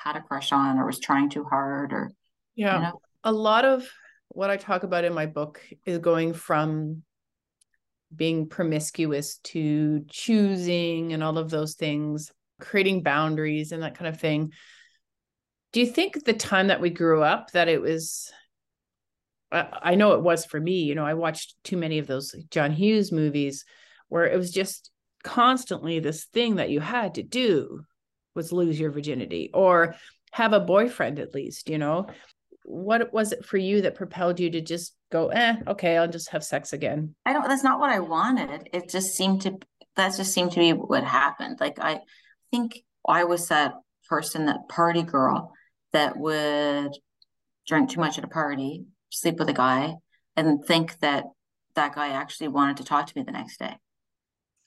had 0.02 0.16
a 0.16 0.22
crush 0.22 0.52
on 0.52 0.78
or 0.78 0.86
was 0.86 0.98
trying 0.98 1.28
too 1.28 1.44
hard 1.44 1.92
or 1.92 2.10
yeah 2.54 2.76
you 2.76 2.82
know? 2.82 3.00
a 3.24 3.32
lot 3.32 3.64
of 3.64 3.88
what 4.28 4.50
i 4.50 4.56
talk 4.56 4.82
about 4.82 5.04
in 5.04 5.14
my 5.14 5.26
book 5.26 5.60
is 5.84 5.98
going 5.98 6.32
from 6.32 7.02
being 8.14 8.48
promiscuous 8.48 9.38
to 9.38 10.04
choosing 10.08 11.12
and 11.12 11.22
all 11.22 11.38
of 11.38 11.50
those 11.50 11.74
things 11.74 12.30
creating 12.60 13.02
boundaries 13.02 13.72
and 13.72 13.82
that 13.82 13.96
kind 13.96 14.08
of 14.08 14.20
thing 14.20 14.52
do 15.72 15.80
you 15.80 15.86
think 15.86 16.24
the 16.24 16.34
time 16.34 16.66
that 16.66 16.80
we 16.80 16.90
grew 16.90 17.22
up 17.22 17.50
that 17.52 17.68
it 17.68 17.80
was 17.80 18.30
I 19.52 19.96
know 19.96 20.14
it 20.14 20.22
was 20.22 20.46
for 20.46 20.58
me. 20.58 20.84
You 20.84 20.94
know, 20.94 21.04
I 21.04 21.12
watched 21.12 21.56
too 21.62 21.76
many 21.76 21.98
of 21.98 22.06
those 22.06 22.34
John 22.50 22.72
Hughes 22.72 23.12
movies 23.12 23.66
where 24.08 24.26
it 24.26 24.36
was 24.36 24.50
just 24.50 24.90
constantly 25.22 25.98
this 25.98 26.24
thing 26.24 26.56
that 26.56 26.70
you 26.70 26.80
had 26.80 27.14
to 27.16 27.22
do 27.22 27.82
was 28.34 28.52
lose 28.52 28.78
your 28.78 28.90
virginity 28.90 29.50
or 29.52 29.94
have 30.32 30.52
a 30.52 30.60
boyfriend 30.60 31.18
at 31.18 31.34
least, 31.34 31.68
you 31.68 31.78
know? 31.78 32.06
What 32.64 33.12
was 33.12 33.32
it 33.32 33.44
for 33.44 33.58
you 33.58 33.82
that 33.82 33.96
propelled 33.96 34.40
you 34.40 34.50
to 34.50 34.60
just 34.60 34.94
go, 35.10 35.28
eh, 35.28 35.56
okay, 35.66 35.98
I'll 35.98 36.08
just 36.08 36.30
have 36.30 36.44
sex 36.44 36.72
again? 36.72 37.14
I 37.26 37.32
don't, 37.32 37.46
that's 37.46 37.64
not 37.64 37.80
what 37.80 37.90
I 37.90 38.00
wanted. 38.00 38.68
It 38.72 38.88
just 38.88 39.14
seemed 39.14 39.42
to, 39.42 39.58
that 39.96 40.16
just 40.16 40.32
seemed 40.32 40.52
to 40.52 40.60
be 40.60 40.72
what 40.72 41.04
happened. 41.04 41.58
Like, 41.60 41.78
I 41.80 42.00
think 42.50 42.82
I 43.06 43.24
was 43.24 43.48
that 43.48 43.74
person, 44.08 44.46
that 44.46 44.68
party 44.68 45.02
girl 45.02 45.52
that 45.92 46.16
would 46.16 46.92
drink 47.66 47.90
too 47.90 48.00
much 48.00 48.16
at 48.16 48.24
a 48.24 48.28
party, 48.28 48.86
sleep 49.10 49.38
with 49.38 49.48
a 49.48 49.54
guy, 49.54 49.94
and 50.36 50.64
think 50.64 50.98
that 51.00 51.24
that 51.74 51.94
guy 51.94 52.08
actually 52.08 52.48
wanted 52.48 52.78
to 52.78 52.84
talk 52.84 53.06
to 53.06 53.12
me 53.16 53.22
the 53.24 53.32
next 53.32 53.58
day. 53.58 53.76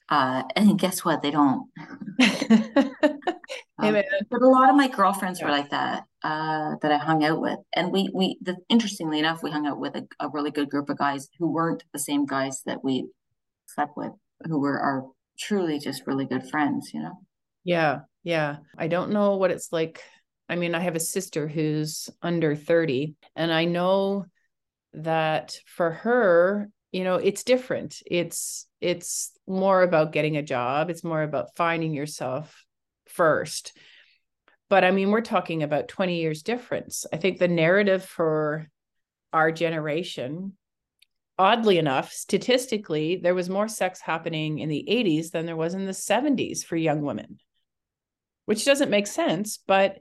Uh, 0.08 0.44
and 0.54 0.78
guess 0.78 1.04
what? 1.04 1.22
They 1.22 1.32
don't. 1.32 1.68
um, 3.78 3.96
but 4.30 4.42
a 4.42 4.48
lot 4.48 4.70
of 4.70 4.76
my 4.76 4.88
girlfriends 4.88 5.40
yeah. 5.40 5.46
were 5.46 5.52
like 5.52 5.70
that 5.70 6.04
uh, 6.22 6.76
that 6.82 6.92
I 6.92 6.98
hung 6.98 7.24
out 7.24 7.40
with, 7.40 7.58
and 7.74 7.92
we 7.92 8.10
we 8.14 8.38
the, 8.40 8.56
interestingly 8.68 9.18
enough, 9.18 9.42
we 9.42 9.50
hung 9.50 9.66
out 9.66 9.78
with 9.78 9.96
a, 9.96 10.06
a, 10.20 10.28
really 10.28 10.50
good 10.50 10.70
group 10.70 10.90
of 10.90 10.98
guys 10.98 11.28
who 11.38 11.50
weren't 11.50 11.84
the 11.92 11.98
same 11.98 12.26
guys 12.26 12.62
that 12.66 12.82
we 12.82 13.06
slept 13.66 13.96
with, 13.96 14.12
who 14.46 14.58
were 14.58 14.78
our 14.78 15.04
truly 15.38 15.78
just 15.78 16.06
really 16.06 16.24
good 16.24 16.48
friends, 16.48 16.90
you 16.92 17.00
know? 17.00 17.20
Yeah. 17.64 18.00
Yeah. 18.22 18.56
I 18.76 18.88
don't 18.88 19.12
know 19.12 19.36
what 19.36 19.50
it's 19.50 19.72
like. 19.72 20.02
I 20.48 20.56
mean, 20.56 20.74
I 20.74 20.80
have 20.80 20.94
a 20.94 21.00
sister 21.00 21.48
who's 21.48 22.08
under 22.22 22.54
30, 22.54 23.14
and 23.34 23.52
I 23.52 23.64
know 23.64 24.26
that 24.92 25.58
for 25.66 25.90
her, 25.90 26.70
you 26.92 27.04
know, 27.04 27.16
it's 27.16 27.42
different. 27.44 28.00
It's 28.06 28.66
it's 28.80 29.32
more 29.46 29.82
about 29.82 30.12
getting 30.12 30.36
a 30.36 30.42
job. 30.42 30.88
It's 30.88 31.04
more 31.04 31.22
about 31.22 31.56
finding 31.56 31.92
yourself 31.92 32.64
first. 33.16 33.76
But 34.68 34.84
I 34.84 34.90
mean, 34.90 35.10
we're 35.10 35.20
talking 35.20 35.62
about 35.62 35.88
20 35.88 36.20
years 36.20 36.42
difference. 36.42 37.06
I 37.12 37.16
think 37.16 37.38
the 37.38 37.48
narrative 37.48 38.04
for 38.04 38.68
our 39.32 39.50
generation 39.52 40.52
oddly 41.38 41.78
enough, 41.78 42.12
statistically, 42.12 43.16
there 43.16 43.34
was 43.34 43.50
more 43.50 43.68
sex 43.68 44.00
happening 44.00 44.58
in 44.58 44.68
the 44.68 44.86
80s 44.88 45.30
than 45.30 45.46
there 45.46 45.56
was 45.56 45.74
in 45.74 45.86
the 45.86 45.92
70s 45.92 46.64
for 46.64 46.76
young 46.76 47.02
women, 47.02 47.38
which 48.46 48.64
doesn't 48.64 48.90
make 48.90 49.06
sense. 49.06 49.58
But, 49.66 49.98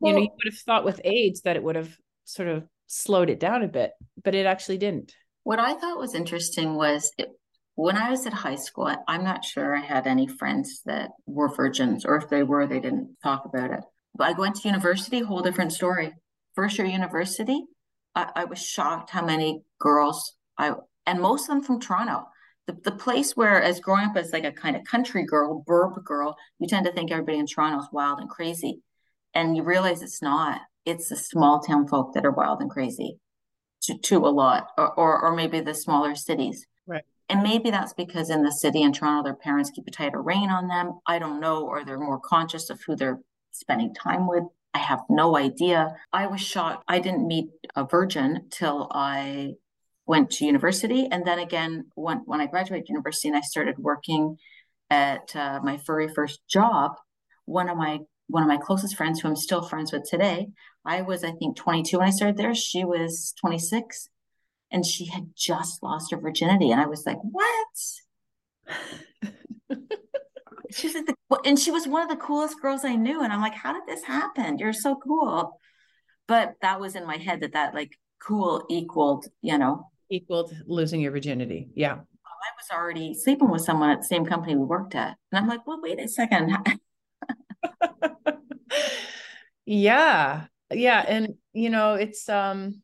well, 0.00 0.12
you 0.12 0.18
know, 0.18 0.22
you 0.24 0.30
would 0.30 0.52
have 0.52 0.60
thought 0.60 0.84
with 0.84 1.00
AIDS 1.04 1.42
that 1.42 1.56
it 1.56 1.62
would 1.62 1.76
have 1.76 1.96
sort 2.24 2.48
of 2.48 2.64
slowed 2.86 3.30
it 3.30 3.40
down 3.40 3.62
a 3.62 3.68
bit, 3.68 3.92
but 4.22 4.34
it 4.34 4.46
actually 4.46 4.78
didn't. 4.78 5.14
What 5.44 5.58
I 5.58 5.74
thought 5.74 5.98
was 5.98 6.14
interesting 6.14 6.74
was 6.74 7.10
it, 7.18 7.28
when 7.74 7.96
I 7.96 8.10
was 8.10 8.26
at 8.26 8.32
high 8.32 8.56
school, 8.56 8.94
I'm 9.08 9.24
not 9.24 9.44
sure 9.44 9.76
I 9.76 9.80
had 9.80 10.06
any 10.06 10.26
friends 10.26 10.82
that 10.84 11.10
were 11.26 11.54
virgins, 11.54 12.04
or 12.04 12.16
if 12.16 12.28
they 12.28 12.42
were, 12.42 12.66
they 12.66 12.80
didn't 12.80 13.16
talk 13.22 13.44
about 13.44 13.70
it. 13.70 13.80
But 14.14 14.28
I 14.28 14.38
went 14.38 14.56
to 14.56 14.68
university, 14.68 15.20
whole 15.20 15.40
different 15.40 15.72
story. 15.72 16.12
First 16.54 16.76
year 16.78 16.86
university, 16.86 17.64
I, 18.14 18.30
I 18.36 18.44
was 18.44 18.62
shocked 18.62 19.10
how 19.10 19.24
many 19.24 19.62
girls 19.78 20.36
I 20.58 20.74
and 21.06 21.20
most 21.20 21.48
of 21.48 21.48
them 21.48 21.62
from 21.62 21.80
Toronto. 21.80 22.26
The, 22.66 22.76
the 22.84 22.92
place 22.92 23.32
where, 23.36 23.60
as 23.60 23.80
growing 23.80 24.04
up 24.04 24.16
as 24.16 24.32
like 24.32 24.44
a 24.44 24.52
kind 24.52 24.76
of 24.76 24.84
country 24.84 25.24
girl, 25.24 25.64
burb 25.66 26.04
girl, 26.04 26.36
you 26.60 26.68
tend 26.68 26.86
to 26.86 26.92
think 26.92 27.10
everybody 27.10 27.38
in 27.38 27.46
Toronto 27.46 27.80
is 27.80 27.88
wild 27.90 28.20
and 28.20 28.30
crazy. 28.30 28.82
And 29.34 29.56
you 29.56 29.64
realize 29.64 30.02
it's 30.02 30.22
not. 30.22 30.60
It's 30.84 31.08
the 31.08 31.16
small 31.16 31.60
town 31.60 31.88
folk 31.88 32.14
that 32.14 32.24
are 32.24 32.30
wild 32.30 32.60
and 32.60 32.70
crazy 32.70 33.18
to, 33.82 33.98
to 33.98 34.18
a 34.18 34.28
lot, 34.28 34.68
or, 34.78 34.92
or, 34.92 35.20
or 35.22 35.34
maybe 35.34 35.60
the 35.60 35.74
smaller 35.74 36.14
cities. 36.14 36.66
And 37.32 37.42
maybe 37.42 37.70
that's 37.70 37.94
because 37.94 38.28
in 38.28 38.42
the 38.42 38.52
city 38.52 38.82
in 38.82 38.92
Toronto, 38.92 39.24
their 39.24 39.34
parents 39.34 39.70
keep 39.70 39.88
a 39.88 39.90
tighter 39.90 40.20
rein 40.20 40.50
on 40.50 40.68
them. 40.68 41.00
I 41.06 41.18
don't 41.18 41.40
know, 41.40 41.64
or 41.66 41.82
they're 41.82 41.98
more 41.98 42.20
conscious 42.20 42.68
of 42.68 42.82
who 42.86 42.94
they're 42.94 43.20
spending 43.52 43.94
time 43.94 44.28
with. 44.28 44.44
I 44.74 44.78
have 44.78 45.00
no 45.08 45.34
idea. 45.34 45.96
I 46.12 46.26
was 46.26 46.42
shocked. 46.42 46.84
I 46.88 46.98
didn't 46.98 47.26
meet 47.26 47.48
a 47.74 47.86
virgin 47.86 48.48
till 48.50 48.86
I 48.92 49.54
went 50.04 50.30
to 50.32 50.44
university. 50.44 51.08
And 51.10 51.26
then 51.26 51.38
again, 51.38 51.86
when, 51.94 52.18
when 52.26 52.42
I 52.42 52.48
graduated 52.48 52.90
university 52.90 53.28
and 53.28 53.36
I 53.38 53.40
started 53.40 53.78
working 53.78 54.36
at 54.90 55.34
uh, 55.34 55.60
my 55.62 55.80
very 55.86 56.08
first 56.08 56.40
job, 56.46 56.92
one 57.46 57.70
of 57.70 57.78
my 57.78 58.00
one 58.28 58.42
of 58.42 58.48
my 58.48 58.58
closest 58.58 58.96
friends, 58.96 59.20
who 59.20 59.28
I'm 59.28 59.36
still 59.36 59.62
friends 59.62 59.90
with 59.90 60.04
today, 60.04 60.48
I 60.84 61.00
was 61.00 61.24
I 61.24 61.32
think 61.32 61.56
22 61.56 61.98
when 61.98 62.08
I 62.08 62.10
started 62.10 62.36
there. 62.36 62.54
She 62.54 62.84
was 62.84 63.32
26, 63.40 64.10
and 64.72 64.84
she 64.84 65.06
had 65.06 65.30
just 65.36 65.82
lost 65.82 66.10
her 66.10 66.18
virginity, 66.18 66.70
and 66.70 66.80
I 66.80 66.86
was 66.86 67.06
like, 67.06 67.18
"What?" 67.22 67.46
she 70.74 70.88
was 70.88 70.94
the, 70.94 71.14
and 71.44 71.58
she 71.58 71.70
was 71.70 71.86
one 71.86 72.02
of 72.02 72.08
the 72.08 72.16
coolest 72.16 72.60
girls 72.60 72.84
I 72.84 72.96
knew. 72.96 73.22
And 73.22 73.32
I'm 73.32 73.40
like, 73.40 73.54
how 73.54 73.72
did 73.72 73.82
this 73.86 74.04
happen? 74.04 74.58
You're 74.58 74.72
so 74.72 74.96
cool. 74.96 75.58
But 76.28 76.54
that 76.62 76.80
was 76.80 76.94
in 76.94 77.06
my 77.06 77.16
head 77.16 77.40
that 77.40 77.52
that 77.52 77.74
like 77.74 77.92
cool 78.20 78.64
equaled, 78.70 79.26
you 79.40 79.58
know, 79.58 79.88
equaled 80.10 80.54
losing 80.66 81.00
your 81.00 81.12
virginity. 81.12 81.68
Yeah. 81.74 81.94
I 81.94 82.50
was 82.56 82.76
already 82.76 83.14
sleeping 83.14 83.50
with 83.50 83.62
someone 83.62 83.90
at 83.90 83.98
the 83.98 84.06
same 84.06 84.26
company 84.26 84.56
we 84.56 84.64
worked 84.64 84.94
at. 84.94 85.16
And 85.30 85.38
I'm 85.38 85.48
like, 85.48 85.66
well, 85.66 85.80
wait 85.80 86.00
a 86.00 86.08
second. 86.08 86.56
yeah. 89.66 90.46
Yeah. 90.72 91.04
And, 91.06 91.34
you 91.52 91.70
know, 91.70 91.94
it's, 91.94 92.28
um, 92.28 92.82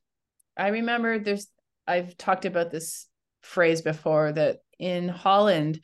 I 0.56 0.68
remember 0.68 1.18
there's, 1.18 1.48
I've 1.88 2.16
talked 2.16 2.44
about 2.44 2.70
this 2.70 3.06
phrase 3.42 3.82
before 3.82 4.32
that 4.32 4.58
in 4.78 5.08
Holland, 5.08 5.80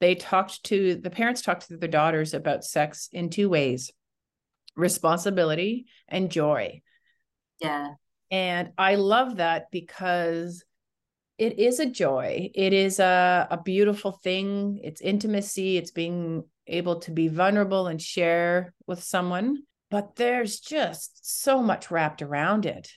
they 0.00 0.14
talked 0.14 0.64
to 0.64 0.96
the 0.96 1.10
parents 1.10 1.42
talked 1.42 1.68
to 1.68 1.76
their 1.76 1.88
daughters 1.88 2.34
about 2.34 2.64
sex 2.64 3.08
in 3.12 3.30
two 3.30 3.48
ways 3.48 3.90
responsibility 4.76 5.86
and 6.08 6.30
joy. 6.30 6.80
Yeah. 7.60 7.94
And 8.30 8.70
I 8.78 8.94
love 8.94 9.36
that 9.36 9.70
because 9.72 10.64
it 11.36 11.58
is 11.58 11.80
a 11.80 11.86
joy. 11.86 12.50
It 12.54 12.72
is 12.72 13.00
a, 13.00 13.48
a 13.50 13.60
beautiful 13.60 14.12
thing. 14.12 14.80
It's 14.82 15.00
intimacy. 15.00 15.76
It's 15.76 15.90
being 15.90 16.44
able 16.66 17.00
to 17.00 17.10
be 17.10 17.28
vulnerable 17.28 17.86
and 17.86 18.00
share 18.00 18.74
with 18.86 19.02
someone. 19.02 19.62
But 19.90 20.16
there's 20.16 20.60
just 20.60 21.40
so 21.40 21.62
much 21.62 21.90
wrapped 21.90 22.22
around 22.22 22.66
it. 22.66 22.90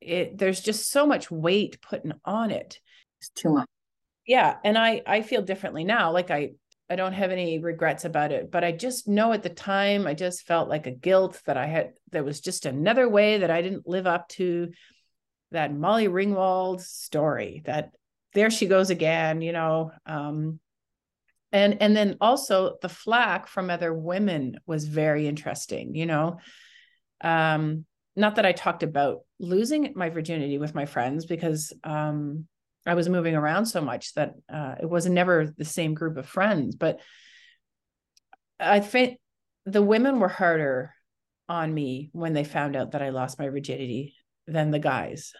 It 0.00 0.38
there's 0.38 0.60
just 0.60 0.90
so 0.90 1.06
much 1.06 1.30
weight 1.30 1.80
put 1.82 2.02
on 2.24 2.50
it. 2.50 2.80
It's 3.20 3.30
too 3.30 3.50
much 3.50 3.68
yeah 4.28 4.56
and 4.62 4.78
i 4.78 5.02
i 5.06 5.22
feel 5.22 5.42
differently 5.42 5.82
now 5.82 6.12
like 6.12 6.30
i 6.30 6.50
i 6.88 6.94
don't 6.94 7.14
have 7.14 7.32
any 7.32 7.58
regrets 7.58 8.04
about 8.04 8.30
it 8.30 8.52
but 8.52 8.62
i 8.62 8.70
just 8.70 9.08
know 9.08 9.32
at 9.32 9.42
the 9.42 9.48
time 9.48 10.06
i 10.06 10.14
just 10.14 10.46
felt 10.46 10.68
like 10.68 10.86
a 10.86 10.92
guilt 10.92 11.40
that 11.46 11.56
i 11.56 11.66
had 11.66 11.94
there 12.12 12.22
was 12.22 12.40
just 12.40 12.66
another 12.66 13.08
way 13.08 13.38
that 13.38 13.50
i 13.50 13.62
didn't 13.62 13.88
live 13.88 14.06
up 14.06 14.28
to 14.28 14.68
that 15.50 15.74
molly 15.74 16.06
ringwald 16.06 16.80
story 16.80 17.62
that 17.64 17.90
there 18.34 18.50
she 18.50 18.66
goes 18.66 18.90
again 18.90 19.40
you 19.40 19.52
know 19.52 19.90
um 20.06 20.60
and 21.50 21.80
and 21.80 21.96
then 21.96 22.18
also 22.20 22.76
the 22.82 22.88
flack 22.90 23.46
from 23.48 23.70
other 23.70 23.94
women 23.94 24.60
was 24.66 24.84
very 24.84 25.26
interesting 25.26 25.94
you 25.94 26.04
know 26.04 26.36
um 27.22 27.86
not 28.18 28.36
that 28.36 28.46
i 28.46 28.52
talked 28.52 28.82
about 28.82 29.20
losing 29.38 29.92
my 29.94 30.08
virginity 30.10 30.58
with 30.58 30.74
my 30.74 30.84
friends 30.84 31.26
because 31.26 31.72
um 31.84 32.46
I 32.88 32.94
was 32.94 33.08
moving 33.08 33.34
around 33.34 33.66
so 33.66 33.82
much 33.82 34.14
that 34.14 34.34
uh, 34.52 34.76
it 34.80 34.88
was 34.88 35.06
never 35.06 35.52
the 35.56 35.64
same 35.64 35.92
group 35.92 36.16
of 36.16 36.26
friends. 36.26 36.74
But 36.74 37.00
I 38.58 38.80
think 38.80 39.18
the 39.66 39.82
women 39.82 40.18
were 40.18 40.28
harder 40.28 40.94
on 41.48 41.72
me 41.72 42.08
when 42.12 42.32
they 42.32 42.44
found 42.44 42.76
out 42.76 42.92
that 42.92 43.02
I 43.02 43.10
lost 43.10 43.38
my 43.38 43.48
virginity 43.48 44.14
than 44.46 44.70
the 44.70 44.78
guys. 44.78 45.34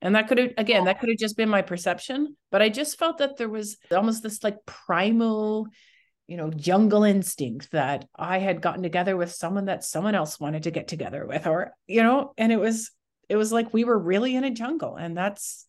And 0.00 0.14
that 0.16 0.28
could 0.28 0.38
have, 0.38 0.50
again, 0.56 0.86
that 0.86 0.98
could 0.98 1.10
have 1.10 1.18
just 1.18 1.36
been 1.36 1.48
my 1.48 1.62
perception. 1.62 2.36
But 2.50 2.62
I 2.62 2.70
just 2.70 2.98
felt 2.98 3.18
that 3.18 3.36
there 3.36 3.50
was 3.50 3.76
almost 3.94 4.22
this 4.22 4.42
like 4.42 4.56
primal, 4.66 5.68
you 6.32 6.38
know, 6.38 6.48
jungle 6.48 7.04
instinct 7.04 7.72
that 7.72 8.06
I 8.16 8.38
had 8.38 8.62
gotten 8.62 8.82
together 8.82 9.18
with 9.18 9.30
someone 9.32 9.66
that 9.66 9.84
someone 9.84 10.14
else 10.14 10.40
wanted 10.40 10.62
to 10.62 10.70
get 10.70 10.88
together 10.88 11.26
with, 11.26 11.46
or, 11.46 11.74
you 11.86 12.02
know, 12.02 12.32
and 12.38 12.50
it 12.50 12.56
was, 12.58 12.90
it 13.28 13.36
was 13.36 13.52
like 13.52 13.74
we 13.74 13.84
were 13.84 13.98
really 13.98 14.34
in 14.34 14.42
a 14.42 14.50
jungle. 14.50 14.96
And 14.96 15.14
that's, 15.14 15.66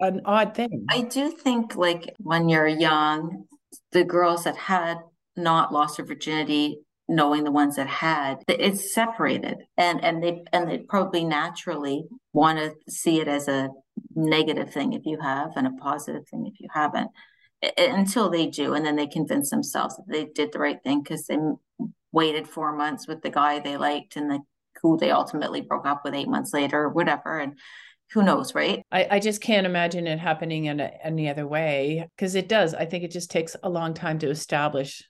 an 0.00 0.22
odd 0.24 0.54
thing. 0.54 0.86
I 0.90 1.02
do 1.02 1.30
think 1.30 1.76
like 1.76 2.14
when 2.18 2.48
you're 2.48 2.68
young, 2.68 3.44
the 3.92 4.04
girls 4.04 4.44
that 4.44 4.56
had 4.56 4.98
not 5.36 5.72
lost 5.72 5.98
their 5.98 6.06
virginity 6.06 6.80
knowing 7.08 7.42
the 7.42 7.50
ones 7.50 7.76
that 7.76 7.88
had 7.88 8.42
it's 8.48 8.94
separated 8.94 9.56
and 9.76 10.04
and 10.04 10.22
they 10.22 10.44
and 10.52 10.68
they 10.70 10.78
probably 10.78 11.24
naturally 11.24 12.04
want 12.32 12.58
to 12.58 12.72
see 12.88 13.18
it 13.18 13.26
as 13.26 13.48
a 13.48 13.70
negative 14.14 14.70
thing 14.70 14.92
if 14.92 15.06
you 15.06 15.18
have 15.18 15.50
and 15.56 15.66
a 15.66 15.72
positive 15.80 16.22
thing 16.28 16.46
if 16.46 16.60
you 16.60 16.68
haven't 16.70 17.10
until 17.76 18.30
they 18.30 18.46
do 18.46 18.74
and 18.74 18.86
then 18.86 18.96
they 18.96 19.06
convince 19.06 19.50
themselves 19.50 19.96
that 19.96 20.08
they 20.08 20.26
did 20.26 20.52
the 20.52 20.58
right 20.58 20.82
thing 20.82 21.02
because 21.02 21.26
they 21.26 21.36
waited 22.12 22.48
four 22.48 22.74
months 22.76 23.08
with 23.08 23.20
the 23.22 23.30
guy 23.30 23.58
they 23.58 23.76
liked 23.76 24.16
and 24.16 24.30
the 24.30 24.38
who 24.82 24.96
they 24.96 25.10
ultimately 25.10 25.60
broke 25.60 25.86
up 25.86 26.02
with 26.04 26.14
eight 26.14 26.28
months 26.28 26.54
later 26.54 26.84
or 26.84 26.88
whatever 26.88 27.38
and 27.38 27.58
who 28.12 28.22
knows, 28.22 28.54
right? 28.54 28.82
I, 28.90 29.06
I 29.10 29.18
just 29.18 29.42
can't 29.42 29.66
imagine 29.66 30.06
it 30.06 30.18
happening 30.18 30.64
in 30.64 30.80
a, 30.80 30.90
any 31.04 31.28
other 31.28 31.46
way 31.46 32.08
because 32.16 32.34
it 32.34 32.48
does. 32.48 32.74
I 32.74 32.86
think 32.86 33.04
it 33.04 33.10
just 33.10 33.30
takes 33.30 33.54
a 33.62 33.68
long 33.68 33.92
time 33.92 34.18
to 34.20 34.30
establish 34.30 35.02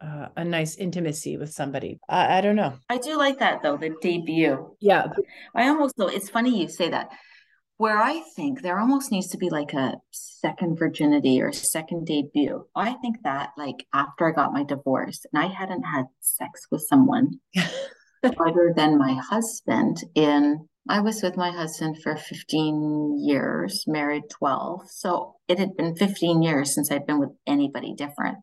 uh, 0.00 0.28
a 0.36 0.44
nice 0.44 0.76
intimacy 0.76 1.36
with 1.36 1.52
somebody. 1.52 1.98
I, 2.08 2.38
I 2.38 2.40
don't 2.40 2.56
know. 2.56 2.74
I 2.88 2.98
do 2.98 3.18
like 3.18 3.40
that 3.40 3.62
though, 3.62 3.76
the 3.76 3.94
debut. 4.00 4.76
Yeah. 4.80 5.08
I 5.54 5.68
almost 5.68 5.96
though 5.98 6.08
it's 6.08 6.30
funny 6.30 6.58
you 6.58 6.68
say 6.68 6.88
that. 6.88 7.10
Where 7.78 7.98
I 7.98 8.22
think 8.36 8.60
there 8.60 8.78
almost 8.78 9.12
needs 9.12 9.28
to 9.28 9.38
be 9.38 9.50
like 9.50 9.72
a 9.72 9.94
second 10.10 10.78
virginity 10.78 11.40
or 11.40 11.52
second 11.52 12.06
debut. 12.06 12.66
I 12.74 12.94
think 12.94 13.22
that 13.22 13.50
like 13.56 13.86
after 13.94 14.28
I 14.28 14.32
got 14.32 14.52
my 14.52 14.64
divorce 14.64 15.24
and 15.32 15.42
I 15.42 15.46
hadn't 15.46 15.84
had 15.84 16.06
sex 16.20 16.66
with 16.70 16.82
someone 16.88 17.40
other 18.22 18.72
than 18.76 18.98
my 18.98 19.14
husband 19.14 19.98
in 20.14 20.68
I 20.90 21.00
was 21.00 21.22
with 21.22 21.36
my 21.36 21.50
husband 21.50 22.02
for 22.02 22.16
15 22.16 23.18
years, 23.18 23.84
married 23.86 24.22
12. 24.30 24.90
So 24.90 25.34
it 25.46 25.58
had 25.58 25.76
been 25.76 25.94
15 25.94 26.42
years 26.42 26.74
since 26.74 26.90
I'd 26.90 27.06
been 27.06 27.18
with 27.18 27.32
anybody 27.46 27.92
different. 27.94 28.38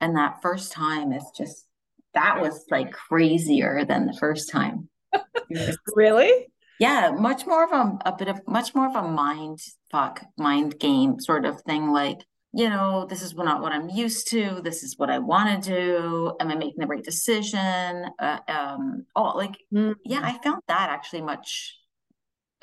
And 0.00 0.16
that 0.16 0.40
first 0.40 0.72
time 0.72 1.12
is 1.12 1.24
just, 1.36 1.66
that 2.14 2.40
was 2.40 2.64
like 2.70 2.92
crazier 2.92 3.84
than 3.84 4.06
the 4.06 4.16
first 4.18 4.50
time. 4.50 4.88
really? 5.94 6.46
Yeah, 6.78 7.10
much 7.10 7.46
more 7.46 7.64
of 7.64 7.72
a, 7.72 8.10
a 8.10 8.16
bit 8.16 8.28
of, 8.28 8.40
much 8.46 8.74
more 8.74 8.86
of 8.86 8.96
a 8.96 9.08
mind 9.08 9.60
fuck, 9.90 10.22
mind 10.36 10.78
game 10.78 11.18
sort 11.18 11.44
of 11.44 11.60
thing. 11.62 11.90
Like, 11.90 12.18
you 12.52 12.68
know, 12.68 13.06
this 13.08 13.22
is 13.22 13.34
not 13.34 13.60
what 13.60 13.72
I'm 13.72 13.88
used 13.88 14.28
to. 14.28 14.60
This 14.62 14.82
is 14.82 14.94
what 14.96 15.10
I 15.10 15.18
want 15.18 15.64
to 15.64 15.70
do. 15.70 16.36
Am 16.40 16.48
I 16.48 16.54
making 16.54 16.78
the 16.78 16.86
right 16.86 17.04
decision? 17.04 18.06
Uh, 18.18 18.38
um, 18.48 19.06
oh, 19.14 19.36
like, 19.36 19.56
mm-hmm. 19.72 19.92
yeah, 20.04 20.20
I 20.22 20.38
found 20.42 20.62
that 20.68 20.90
actually 20.90 21.22
much 21.22 21.78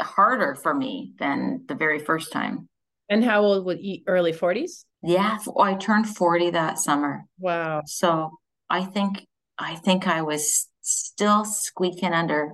harder 0.01 0.55
for 0.55 0.73
me 0.73 1.13
than 1.19 1.65
the 1.67 1.75
very 1.75 1.99
first 1.99 2.31
time. 2.31 2.67
And 3.09 3.23
how 3.23 3.43
old 3.43 3.65
would 3.65 3.81
you, 3.81 3.99
early 4.07 4.33
40s? 4.33 4.85
Yeah, 5.03 5.37
I 5.59 5.75
turned 5.75 6.07
40 6.07 6.51
that 6.51 6.79
summer. 6.79 7.25
Wow. 7.37 7.81
So 7.85 8.31
I 8.69 8.85
think, 8.85 9.27
I 9.59 9.75
think 9.75 10.07
I 10.07 10.21
was 10.21 10.69
still 10.81 11.45
squeaking 11.45 12.13
under 12.13 12.53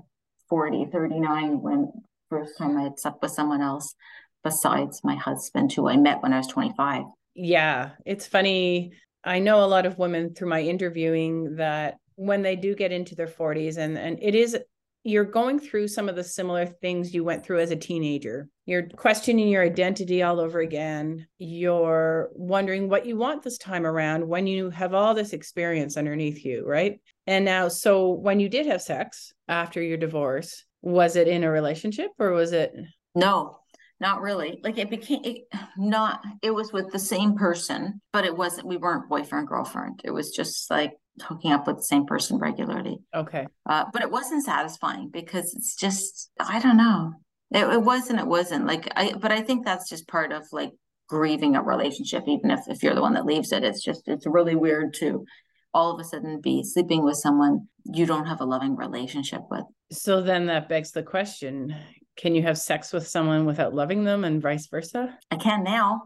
40, 0.49 0.87
39 0.91 1.61
when 1.61 1.91
first 2.29 2.57
time 2.57 2.77
I 2.77 2.83
had 2.83 2.99
slept 2.99 3.21
with 3.21 3.31
someone 3.31 3.61
else 3.61 3.95
besides 4.43 5.01
my 5.03 5.15
husband, 5.15 5.71
who 5.73 5.89
I 5.89 5.97
met 5.97 6.21
when 6.21 6.33
I 6.33 6.37
was 6.37 6.47
25. 6.47 7.03
Yeah, 7.35 7.91
it's 8.05 8.27
funny. 8.27 8.91
I 9.23 9.39
know 9.39 9.63
a 9.63 9.67
lot 9.67 9.85
of 9.85 9.97
women 9.97 10.33
through 10.33 10.49
my 10.49 10.61
interviewing 10.61 11.55
that 11.57 11.97
when 12.15 12.41
they 12.41 12.55
do 12.55 12.75
get 12.75 12.91
into 12.91 13.15
their 13.15 13.27
40s, 13.27 13.77
and, 13.77 13.97
and 13.97 14.17
it 14.21 14.35
is, 14.35 14.57
you're 15.03 15.25
going 15.25 15.59
through 15.59 15.87
some 15.87 16.09
of 16.09 16.15
the 16.15 16.23
similar 16.23 16.65
things 16.65 17.13
you 17.13 17.23
went 17.23 17.45
through 17.45 17.59
as 17.59 17.71
a 17.71 17.75
teenager. 17.75 18.47
You're 18.69 18.87
questioning 18.87 19.47
your 19.47 19.63
identity 19.63 20.21
all 20.21 20.39
over 20.39 20.59
again. 20.59 21.25
You're 21.39 22.29
wondering 22.35 22.87
what 22.87 23.07
you 23.07 23.17
want 23.17 23.41
this 23.41 23.57
time 23.57 23.83
around 23.83 24.27
when 24.27 24.45
you 24.45 24.69
have 24.69 24.93
all 24.93 25.15
this 25.15 25.33
experience 25.33 25.97
underneath 25.97 26.45
you, 26.45 26.63
right? 26.67 26.99
And 27.25 27.43
now, 27.43 27.67
so 27.67 28.09
when 28.09 28.39
you 28.39 28.47
did 28.47 28.67
have 28.67 28.83
sex 28.83 29.33
after 29.47 29.81
your 29.81 29.97
divorce, 29.97 30.65
was 30.83 31.15
it 31.15 31.27
in 31.27 31.43
a 31.43 31.49
relationship 31.49 32.11
or 32.19 32.29
was 32.29 32.51
it? 32.51 32.71
No, 33.15 33.57
not 33.99 34.21
really. 34.21 34.59
Like 34.63 34.77
it 34.77 34.91
became 34.91 35.21
it, 35.23 35.47
not, 35.75 36.21
it 36.43 36.51
was 36.51 36.71
with 36.71 36.91
the 36.91 36.99
same 36.99 37.35
person, 37.37 37.99
but 38.13 38.23
it 38.23 38.37
wasn't, 38.37 38.67
we 38.67 38.77
weren't 38.77 39.09
boyfriend, 39.09 39.47
girlfriend. 39.47 40.01
It 40.03 40.11
was 40.11 40.29
just 40.29 40.69
like 40.69 40.93
hooking 41.23 41.53
up 41.53 41.65
with 41.65 41.77
the 41.77 41.83
same 41.83 42.05
person 42.05 42.37
regularly. 42.37 42.99
Okay. 43.15 43.47
Uh, 43.67 43.85
but 43.91 44.03
it 44.03 44.11
wasn't 44.11 44.45
satisfying 44.45 45.09
because 45.11 45.55
it's 45.55 45.75
just, 45.75 46.29
I 46.39 46.59
don't 46.59 46.77
know. 46.77 47.13
It, 47.51 47.65
it 47.65 47.81
wasn't, 47.81 48.19
it 48.19 48.27
wasn't 48.27 48.65
like, 48.65 48.91
I, 48.95 49.13
but 49.13 49.31
I 49.31 49.41
think 49.41 49.65
that's 49.65 49.89
just 49.89 50.07
part 50.07 50.31
of 50.31 50.43
like 50.51 50.71
grieving 51.07 51.55
a 51.55 51.63
relationship, 51.63 52.23
even 52.27 52.51
if, 52.51 52.61
if 52.67 52.83
you're 52.83 52.95
the 52.95 53.01
one 53.01 53.15
that 53.15 53.25
leaves 53.25 53.51
it. 53.51 53.63
It's 53.63 53.83
just, 53.83 54.07
it's 54.07 54.27
really 54.27 54.55
weird 54.55 54.93
to 54.95 55.25
all 55.73 55.91
of 55.91 55.99
a 55.99 56.03
sudden 56.03 56.41
be 56.41 56.63
sleeping 56.63 57.03
with 57.03 57.17
someone 57.17 57.67
you 57.85 58.05
don't 58.05 58.25
have 58.25 58.41
a 58.41 58.45
loving 58.45 58.75
relationship 58.75 59.41
with. 59.49 59.63
So 59.91 60.21
then 60.21 60.45
that 60.47 60.69
begs 60.69 60.91
the 60.91 61.03
question 61.03 61.75
can 62.19 62.35
you 62.35 62.43
have 62.43 62.57
sex 62.57 62.91
with 62.91 63.07
someone 63.07 63.45
without 63.45 63.73
loving 63.73 64.03
them 64.03 64.25
and 64.25 64.41
vice 64.41 64.67
versa? 64.67 65.17
I 65.31 65.37
can 65.37 65.63
now. 65.63 66.01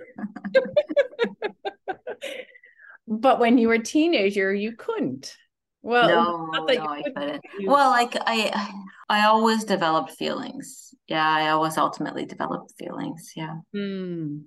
but 3.08 3.40
when 3.40 3.60
you 3.60 3.68
were 3.68 3.76
a 3.76 3.84
teenager, 3.84 4.52
you 4.52 4.76
couldn't. 4.76 5.36
Well, 5.84 6.08
no, 6.08 6.66
no. 6.66 6.86
I 6.88 7.04
couldn't. 7.04 7.44
Well, 7.66 7.90
like 7.92 8.16
I, 8.26 8.74
I 9.10 9.26
always 9.26 9.66
developed 9.66 10.12
feelings. 10.12 10.94
Yeah, 11.08 11.28
I 11.28 11.50
always 11.50 11.78
ultimately 11.78 12.26
developed 12.26 12.74
feelings. 12.80 13.34
Yeah. 13.36 13.58
Hmm. 13.74 14.40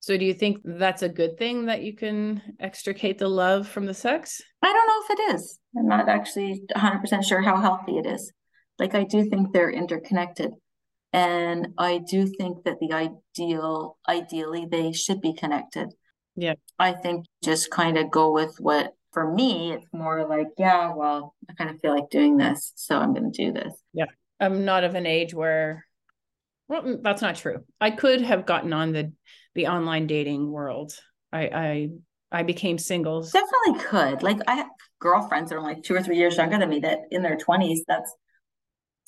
So, 0.00 0.16
do 0.16 0.24
you 0.24 0.34
think 0.34 0.58
that's 0.64 1.02
a 1.02 1.08
good 1.08 1.36
thing 1.36 1.66
that 1.66 1.82
you 1.82 1.94
can 1.94 2.42
extricate 2.58 3.18
the 3.18 3.28
love 3.28 3.68
from 3.68 3.86
the 3.86 3.94
sex? 3.94 4.40
I 4.62 4.72
don't 4.72 4.86
know 4.86 5.02
if 5.04 5.10
it 5.10 5.36
is. 5.36 5.58
I'm 5.76 5.88
not 5.88 6.08
actually 6.08 6.62
100% 6.74 7.24
sure 7.24 7.42
how 7.42 7.60
healthy 7.60 7.98
it 7.98 8.06
is. 8.06 8.32
Like 8.78 8.94
I 8.94 9.04
do 9.04 9.24
think 9.28 9.52
they're 9.52 9.70
interconnected. 9.70 10.52
And 11.12 11.68
I 11.76 11.98
do 11.98 12.26
think 12.26 12.64
that 12.64 12.78
the 12.80 12.92
ideal, 12.92 13.98
ideally, 14.08 14.66
they 14.70 14.92
should 14.92 15.20
be 15.20 15.34
connected. 15.34 15.88
Yeah. 16.36 16.54
I 16.78 16.92
think 16.92 17.26
just 17.44 17.70
kind 17.70 17.98
of 17.98 18.10
go 18.10 18.32
with 18.32 18.56
what, 18.58 18.94
for 19.12 19.30
me, 19.30 19.72
it's 19.72 19.86
more 19.92 20.26
like, 20.26 20.48
yeah, 20.58 20.92
well, 20.94 21.34
I 21.48 21.54
kind 21.54 21.70
of 21.70 21.80
feel 21.80 21.94
like 21.94 22.10
doing 22.10 22.36
this. 22.36 22.72
So 22.76 22.98
I'm 22.98 23.12
going 23.12 23.30
to 23.30 23.44
do 23.46 23.52
this. 23.52 23.74
Yeah. 23.92 24.06
I'm 24.40 24.64
not 24.64 24.84
of 24.84 24.94
an 24.94 25.06
age 25.06 25.34
where, 25.34 25.86
well, 26.68 26.82
mm, 26.82 27.02
that's 27.02 27.22
not 27.22 27.36
true. 27.36 27.64
I 27.80 27.90
could 27.90 28.22
have 28.22 28.46
gotten 28.46 28.72
on 28.72 28.92
the, 28.92 29.12
the 29.54 29.68
online 29.68 30.06
dating 30.06 30.50
world. 30.50 30.94
I, 31.32 31.42
I, 31.42 31.88
I 32.32 32.42
became 32.42 32.78
singles. 32.78 33.32
Definitely 33.32 33.84
could. 33.84 34.22
Like 34.22 34.38
I 34.46 34.56
have 34.56 34.68
girlfriends 34.98 35.50
that 35.50 35.56
are 35.56 35.62
like 35.62 35.82
two 35.82 35.94
or 35.94 36.02
three 36.02 36.16
years 36.16 36.36
younger 36.36 36.58
than 36.58 36.70
me 36.70 36.80
that 36.80 37.00
in 37.10 37.22
their 37.22 37.36
20s, 37.36 37.80
that's 37.86 38.14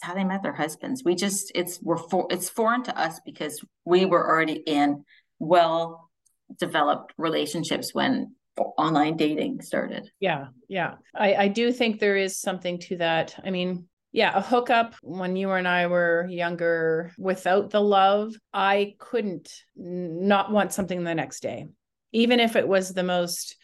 how 0.02 0.14
they 0.14 0.24
met 0.24 0.42
their 0.42 0.54
husbands. 0.54 1.02
We 1.04 1.14
just 1.14 1.50
it's 1.54 1.80
we're 1.80 1.96
for 1.96 2.26
it's 2.30 2.48
foreign 2.48 2.82
to 2.84 2.98
us 2.98 3.20
because 3.24 3.64
we 3.84 4.04
were 4.04 4.28
already 4.28 4.62
in 4.66 5.04
well 5.38 6.10
developed 6.58 7.14
relationships 7.16 7.94
when 7.94 8.34
online 8.56 9.16
dating 9.16 9.60
started. 9.62 10.10
Yeah, 10.20 10.46
yeah. 10.68 10.94
I 11.14 11.34
I 11.34 11.48
do 11.48 11.72
think 11.72 11.98
there 11.98 12.16
is 12.16 12.38
something 12.38 12.78
to 12.80 12.96
that. 12.98 13.38
I 13.44 13.50
mean, 13.50 13.88
yeah, 14.12 14.32
a 14.34 14.40
hookup 14.40 14.94
when 15.02 15.34
you 15.34 15.50
and 15.50 15.66
I 15.66 15.88
were 15.88 16.26
younger 16.30 17.12
without 17.18 17.70
the 17.70 17.80
love, 17.80 18.32
I 18.52 18.94
couldn't 18.98 19.52
not 19.74 20.52
want 20.52 20.72
something 20.72 21.02
the 21.02 21.14
next 21.14 21.40
day. 21.40 21.66
Even 22.12 22.38
if 22.38 22.54
it 22.54 22.68
was 22.68 22.92
the 22.92 23.02
most 23.02 23.56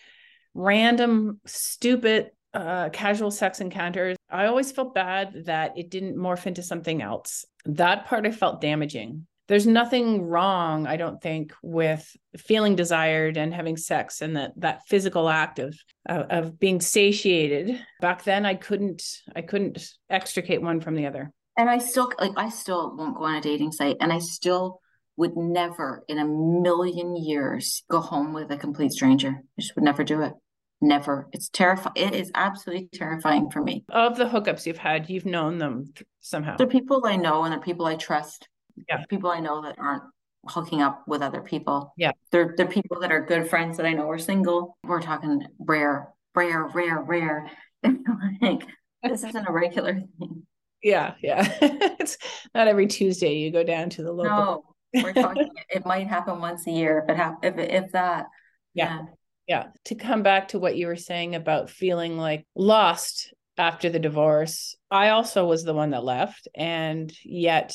random, 0.54 1.40
stupid 1.46 2.30
uh, 2.52 2.88
casual 2.88 3.30
sex 3.30 3.60
encounters, 3.60 4.16
I 4.28 4.46
always 4.46 4.72
felt 4.72 4.92
bad 4.92 5.44
that 5.46 5.78
it 5.78 5.88
didn't 5.88 6.16
morph 6.16 6.46
into 6.46 6.64
something 6.64 7.00
else. 7.00 7.44
That 7.66 8.06
part 8.06 8.26
I 8.26 8.32
felt 8.32 8.60
damaging. 8.60 9.28
There's 9.50 9.66
nothing 9.66 10.22
wrong, 10.22 10.86
I 10.86 10.96
don't 10.96 11.20
think, 11.20 11.52
with 11.60 12.08
feeling 12.38 12.76
desired 12.76 13.36
and 13.36 13.52
having 13.52 13.76
sex 13.76 14.22
and 14.22 14.36
that 14.36 14.52
that 14.58 14.82
physical 14.86 15.28
act 15.28 15.58
of 15.58 15.76
uh, 16.08 16.22
of 16.30 16.60
being 16.60 16.80
satiated. 16.80 17.76
Back 18.00 18.22
then, 18.22 18.46
I 18.46 18.54
couldn't 18.54 19.02
I 19.34 19.42
couldn't 19.42 19.84
extricate 20.08 20.62
one 20.62 20.80
from 20.80 20.94
the 20.94 21.06
other. 21.06 21.32
And 21.56 21.68
I 21.68 21.78
still 21.78 22.12
like 22.20 22.30
I 22.36 22.48
still 22.48 22.96
won't 22.96 23.16
go 23.16 23.24
on 23.24 23.34
a 23.34 23.40
dating 23.40 23.72
site, 23.72 23.96
and 24.00 24.12
I 24.12 24.20
still 24.20 24.80
would 25.16 25.36
never 25.36 26.04
in 26.06 26.20
a 26.20 26.24
million 26.24 27.16
years 27.16 27.82
go 27.90 27.98
home 27.98 28.32
with 28.32 28.52
a 28.52 28.56
complete 28.56 28.92
stranger. 28.92 29.30
I 29.30 29.60
just 29.60 29.74
would 29.74 29.82
never 29.82 30.04
do 30.04 30.22
it. 30.22 30.32
Never. 30.80 31.28
It's 31.32 31.48
terrifying. 31.48 31.94
It 31.96 32.14
is 32.14 32.30
absolutely 32.36 32.88
terrifying 32.92 33.50
for 33.50 33.60
me. 33.60 33.84
Of 33.88 34.16
the 34.16 34.26
hookups 34.26 34.64
you've 34.64 34.78
had, 34.78 35.10
you've 35.10 35.26
known 35.26 35.58
them 35.58 35.92
somehow. 36.20 36.56
They're 36.56 36.68
people 36.68 37.04
I 37.04 37.16
know 37.16 37.42
and 37.42 37.52
they're 37.52 37.60
people 37.60 37.86
I 37.86 37.96
trust. 37.96 38.48
Yeah. 38.88 39.04
People 39.08 39.30
I 39.30 39.40
know 39.40 39.62
that 39.62 39.76
aren't 39.78 40.02
hooking 40.46 40.82
up 40.82 41.04
with 41.06 41.22
other 41.22 41.40
people. 41.40 41.92
Yeah. 41.96 42.12
They're 42.30 42.54
they're 42.56 42.66
people 42.66 43.00
that 43.00 43.12
are 43.12 43.24
good 43.24 43.48
friends 43.48 43.76
that 43.76 43.86
I 43.86 43.92
know 43.92 44.08
are 44.10 44.18
single. 44.18 44.76
We're 44.84 45.02
talking 45.02 45.42
rare, 45.58 46.08
rare, 46.34 46.66
rare, 46.66 47.00
rare. 47.02 47.50
like 48.40 48.62
this 49.02 49.24
isn't 49.24 49.48
a 49.48 49.52
regular 49.52 49.94
thing. 50.18 50.46
Yeah, 50.82 51.14
yeah. 51.22 51.46
it's 51.60 52.16
not 52.54 52.68
every 52.68 52.86
Tuesday 52.86 53.36
you 53.38 53.50
go 53.50 53.62
down 53.64 53.90
to 53.90 54.02
the 54.02 54.12
local. 54.12 54.74
No, 54.94 55.02
we're 55.02 55.12
talking. 55.14 55.50
it 55.68 55.84
might 55.84 56.06
happen 56.06 56.40
once 56.40 56.66
a 56.66 56.70
year 56.70 57.04
if 57.04 57.10
it 57.10 57.16
hap- 57.16 57.44
if 57.44 57.58
if 57.58 57.92
that. 57.92 58.26
Yeah. 58.74 58.98
yeah. 58.98 59.04
Yeah. 59.46 59.66
To 59.86 59.96
come 59.96 60.22
back 60.22 60.48
to 60.48 60.60
what 60.60 60.76
you 60.76 60.86
were 60.86 60.94
saying 60.94 61.34
about 61.34 61.70
feeling 61.70 62.16
like 62.16 62.46
lost 62.54 63.34
after 63.58 63.90
the 63.90 63.98
divorce, 63.98 64.76
I 64.92 65.08
also 65.08 65.44
was 65.44 65.64
the 65.64 65.74
one 65.74 65.90
that 65.90 66.04
left. 66.04 66.46
And 66.54 67.12
yet 67.24 67.74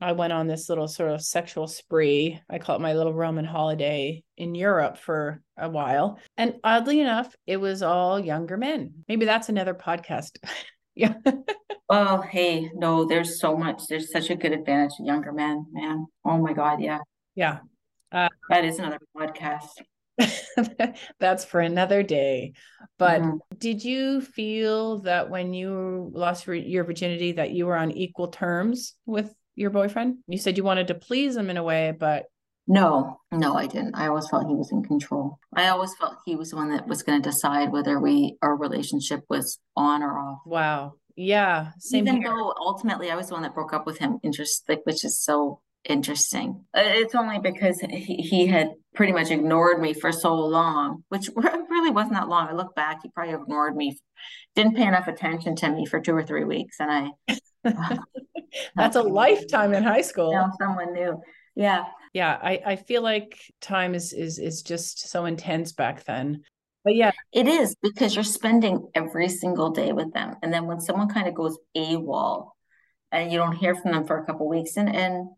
I 0.00 0.12
went 0.12 0.32
on 0.32 0.46
this 0.46 0.68
little 0.68 0.88
sort 0.88 1.10
of 1.10 1.22
sexual 1.22 1.66
spree. 1.66 2.38
I 2.50 2.58
call 2.58 2.76
it 2.76 2.82
my 2.82 2.92
little 2.92 3.14
Roman 3.14 3.46
holiday 3.46 4.22
in 4.36 4.54
Europe 4.54 4.98
for 4.98 5.42
a 5.56 5.70
while. 5.70 6.18
And 6.36 6.56
oddly 6.62 7.00
enough, 7.00 7.34
it 7.46 7.56
was 7.56 7.82
all 7.82 8.20
younger 8.20 8.58
men. 8.58 8.92
Maybe 9.08 9.24
that's 9.24 9.48
another 9.48 9.74
podcast. 9.74 10.38
yeah. 10.94 11.14
oh, 11.88 12.20
hey, 12.20 12.70
no, 12.74 13.06
there's 13.06 13.40
so 13.40 13.56
much. 13.56 13.86
There's 13.88 14.12
such 14.12 14.28
a 14.28 14.36
good 14.36 14.52
advantage 14.52 14.92
of 15.00 15.06
younger 15.06 15.32
men, 15.32 15.64
man. 15.72 16.06
Oh 16.24 16.38
my 16.38 16.52
God. 16.52 16.82
Yeah. 16.82 16.98
Yeah. 17.34 17.60
Uh, 18.12 18.28
that 18.50 18.64
is 18.64 18.78
another 18.78 18.98
podcast. 19.16 19.70
that's 21.20 21.44
for 21.44 21.60
another 21.60 22.02
day. 22.02 22.52
But 22.98 23.22
mm-hmm. 23.22 23.36
did 23.58 23.82
you 23.82 24.20
feel 24.20 25.00
that 25.00 25.30
when 25.30 25.54
you 25.54 26.10
lost 26.14 26.46
your 26.46 26.84
virginity 26.84 27.32
that 27.32 27.50
you 27.50 27.66
were 27.66 27.76
on 27.76 27.92
equal 27.92 28.28
terms 28.28 28.94
with 29.06 29.34
your 29.56 29.70
boyfriend? 29.70 30.18
You 30.28 30.38
said 30.38 30.56
you 30.56 30.64
wanted 30.64 30.88
to 30.88 30.94
please 30.94 31.36
him 31.36 31.50
in 31.50 31.56
a 31.56 31.62
way, 31.64 31.92
but 31.98 32.26
no, 32.68 33.20
no, 33.30 33.54
I 33.54 33.66
didn't. 33.66 33.94
I 33.94 34.08
always 34.08 34.28
felt 34.28 34.48
he 34.48 34.54
was 34.54 34.72
in 34.72 34.82
control. 34.82 35.38
I 35.54 35.68
always 35.68 35.94
felt 35.94 36.16
he 36.24 36.34
was 36.34 36.50
the 36.50 36.56
one 36.56 36.70
that 36.70 36.88
was 36.88 37.02
going 37.02 37.20
to 37.22 37.28
decide 37.28 37.70
whether 37.70 38.00
we 38.00 38.36
our 38.42 38.56
relationship 38.56 39.24
was 39.28 39.58
on 39.76 40.02
or 40.02 40.18
off. 40.18 40.38
Wow. 40.44 40.94
Yeah. 41.14 41.70
Same 41.78 42.06
Even 42.06 42.22
here. 42.22 42.30
though 42.30 42.52
ultimately 42.58 43.10
I 43.10 43.16
was 43.16 43.28
the 43.28 43.34
one 43.34 43.42
that 43.42 43.54
broke 43.54 43.72
up 43.72 43.86
with 43.86 43.98
him, 43.98 44.18
interest 44.22 44.64
like 44.68 44.80
which 44.84 45.04
is 45.04 45.22
so 45.22 45.60
interesting. 45.84 46.64
Uh, 46.76 46.82
it's 46.84 47.14
only 47.14 47.38
because 47.38 47.80
he, 47.80 48.16
he 48.16 48.46
had 48.46 48.72
pretty 48.94 49.12
much 49.12 49.30
ignored 49.30 49.80
me 49.80 49.94
for 49.94 50.10
so 50.10 50.34
long, 50.34 51.04
which 51.08 51.30
really 51.36 51.90
wasn't 51.90 52.14
that 52.14 52.28
long. 52.28 52.48
I 52.48 52.52
look 52.52 52.74
back, 52.74 53.00
he 53.02 53.10
probably 53.10 53.34
ignored 53.34 53.76
me, 53.76 53.96
didn't 54.54 54.76
pay 54.76 54.86
enough 54.86 55.06
attention 55.06 55.54
to 55.56 55.70
me 55.70 55.86
for 55.86 56.00
two 56.00 56.14
or 56.14 56.24
three 56.24 56.44
weeks. 56.44 56.76
And 56.80 56.90
I, 56.90 57.36
that's 58.76 58.96
a 58.96 59.02
lifetime 59.02 59.74
in 59.74 59.82
high 59.82 60.02
school. 60.02 60.32
Now 60.32 60.50
someone 60.58 60.92
new. 60.92 61.20
Yeah. 61.54 61.84
yeah, 62.12 62.38
I, 62.40 62.60
I 62.64 62.76
feel 62.76 63.02
like 63.02 63.40
time 63.60 63.94
is 63.94 64.12
is 64.12 64.38
is 64.38 64.62
just 64.62 65.08
so 65.08 65.24
intense 65.24 65.72
back 65.72 66.04
then. 66.04 66.42
But 66.84 66.94
yeah. 66.94 67.12
It 67.32 67.48
is 67.48 67.74
because 67.82 68.14
you're 68.14 68.24
spending 68.24 68.88
every 68.94 69.28
single 69.28 69.70
day 69.70 69.92
with 69.92 70.12
them. 70.12 70.36
And 70.42 70.52
then 70.52 70.66
when 70.66 70.80
someone 70.80 71.08
kind 71.08 71.26
of 71.26 71.34
goes 71.34 71.58
AWOL 71.76 72.50
and 73.10 73.32
you 73.32 73.38
don't 73.38 73.56
hear 73.56 73.74
from 73.74 73.90
them 73.90 74.06
for 74.06 74.18
a 74.18 74.24
couple 74.24 74.48
weeks 74.48 74.76
and 74.76 74.94
and 74.94 75.28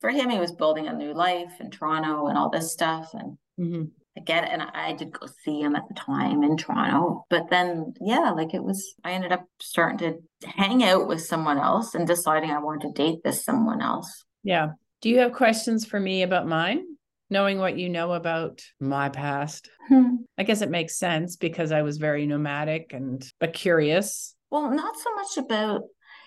for 0.00 0.10
him 0.10 0.28
he 0.28 0.38
was 0.38 0.52
building 0.52 0.86
a 0.86 0.92
new 0.92 1.14
life 1.14 1.60
in 1.60 1.70
Toronto 1.70 2.26
and 2.26 2.36
all 2.36 2.50
this 2.50 2.72
stuff 2.72 3.14
and 3.14 3.38
mm-hmm. 3.58 3.84
It. 4.16 4.28
And 4.28 4.62
I 4.62 4.94
did 4.94 5.12
go 5.12 5.26
see 5.44 5.60
him 5.60 5.76
at 5.76 5.86
the 5.88 5.94
time 5.94 6.42
in 6.42 6.56
Toronto. 6.56 7.26
But 7.28 7.50
then, 7.50 7.94
yeah, 8.00 8.30
like 8.30 8.54
it 8.54 8.62
was, 8.64 8.94
I 9.04 9.12
ended 9.12 9.32
up 9.32 9.44
starting 9.60 9.98
to 9.98 10.48
hang 10.48 10.82
out 10.84 11.06
with 11.06 11.22
someone 11.22 11.58
else 11.58 11.94
and 11.94 12.06
deciding 12.06 12.50
I 12.50 12.58
wanted 12.58 12.88
to 12.88 13.02
date 13.02 13.18
this 13.22 13.44
someone 13.44 13.82
else. 13.82 14.24
Yeah. 14.42 14.70
Do 15.02 15.10
you 15.10 15.18
have 15.18 15.32
questions 15.32 15.84
for 15.84 16.00
me 16.00 16.22
about 16.22 16.46
mine? 16.46 16.84
Knowing 17.28 17.58
what 17.58 17.76
you 17.76 17.88
know 17.88 18.12
about 18.12 18.62
my 18.78 19.08
past, 19.08 19.68
hmm. 19.88 20.16
I 20.38 20.44
guess 20.44 20.62
it 20.62 20.70
makes 20.70 20.96
sense 20.96 21.34
because 21.34 21.72
I 21.72 21.82
was 21.82 21.98
very 21.98 22.24
nomadic 22.24 22.92
and 22.92 23.28
but 23.40 23.52
curious. 23.52 24.36
Well, 24.48 24.70
not 24.70 24.96
so 24.96 25.12
much 25.12 25.36
about 25.36 25.82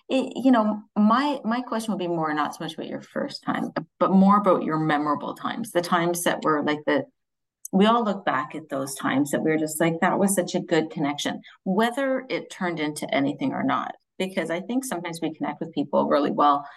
it, 0.10 0.34
you 0.36 0.52
know, 0.52 0.82
my 0.98 1.40
my 1.46 1.62
question 1.62 1.94
would 1.94 2.00
be 2.00 2.08
more 2.08 2.34
not 2.34 2.56
so 2.56 2.64
much 2.64 2.74
about 2.74 2.88
your 2.88 3.02
first 3.02 3.44
time, 3.44 3.70
but 4.00 4.12
more 4.12 4.38
about 4.38 4.64
your 4.64 4.78
memorable 4.78 5.36
times, 5.36 5.72
the 5.72 5.82
times 5.82 6.24
that 6.24 6.44
were 6.44 6.64
like 6.64 6.80
the 6.86 7.04
we 7.72 7.86
all 7.86 8.04
look 8.04 8.26
back 8.26 8.56
at 8.56 8.70
those 8.70 8.96
times 8.96 9.32
that 9.32 9.44
we 9.44 9.52
were 9.52 9.58
just 9.58 9.80
like, 9.80 10.00
that 10.02 10.20
was 10.20 10.36
such 10.36 10.56
a 10.56 10.60
good 10.60 10.90
connection, 10.90 11.42
whether 11.64 12.26
it 12.30 12.50
turned 12.50 12.80
into 12.80 13.14
anything 13.14 13.52
or 13.52 13.64
not. 13.64 13.96
Because 14.18 14.50
I 14.50 14.60
think 14.60 14.84
sometimes 14.84 15.20
we 15.22 15.34
connect 15.34 15.62
with 15.62 15.74
people 15.74 16.08
really 16.08 16.32
well, 16.32 16.68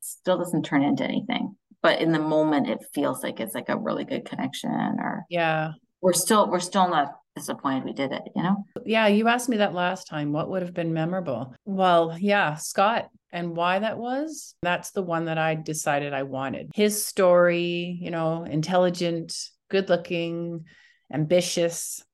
still 0.00 0.38
doesn't 0.38 0.64
turn 0.64 0.82
into 0.82 1.04
anything. 1.04 1.56
But 1.82 2.00
in 2.00 2.12
the 2.12 2.18
moment, 2.18 2.68
it 2.68 2.84
feels 2.92 3.22
like 3.22 3.40
it's 3.40 3.54
like 3.54 3.70
a 3.70 3.78
really 3.78 4.04
good 4.04 4.26
connection, 4.26 4.70
or 4.70 5.24
yeah, 5.30 5.72
we're 6.02 6.12
still 6.12 6.50
we're 6.50 6.60
still 6.60 6.90
not 6.90 7.14
disappointed 7.34 7.84
we 7.84 7.94
did 7.94 8.12
it. 8.12 8.22
You 8.36 8.42
know? 8.42 8.64
Yeah, 8.84 9.06
you 9.06 9.28
asked 9.28 9.48
me 9.48 9.56
that 9.58 9.72
last 9.72 10.06
time. 10.06 10.32
What 10.32 10.50
would 10.50 10.60
have 10.60 10.74
been 10.74 10.92
memorable? 10.92 11.54
Well, 11.64 12.18
yeah, 12.20 12.56
Scott 12.56 13.08
and 13.32 13.56
why 13.56 13.78
that 13.78 13.96
was 13.96 14.54
that's 14.62 14.90
the 14.90 15.02
one 15.02 15.26
that 15.26 15.38
i 15.38 15.54
decided 15.54 16.12
i 16.12 16.22
wanted 16.22 16.68
his 16.74 17.04
story 17.04 17.96
you 18.00 18.10
know 18.10 18.42
intelligent 18.42 19.50
good 19.70 19.88
looking, 19.88 20.66
ambitious. 21.12 22.04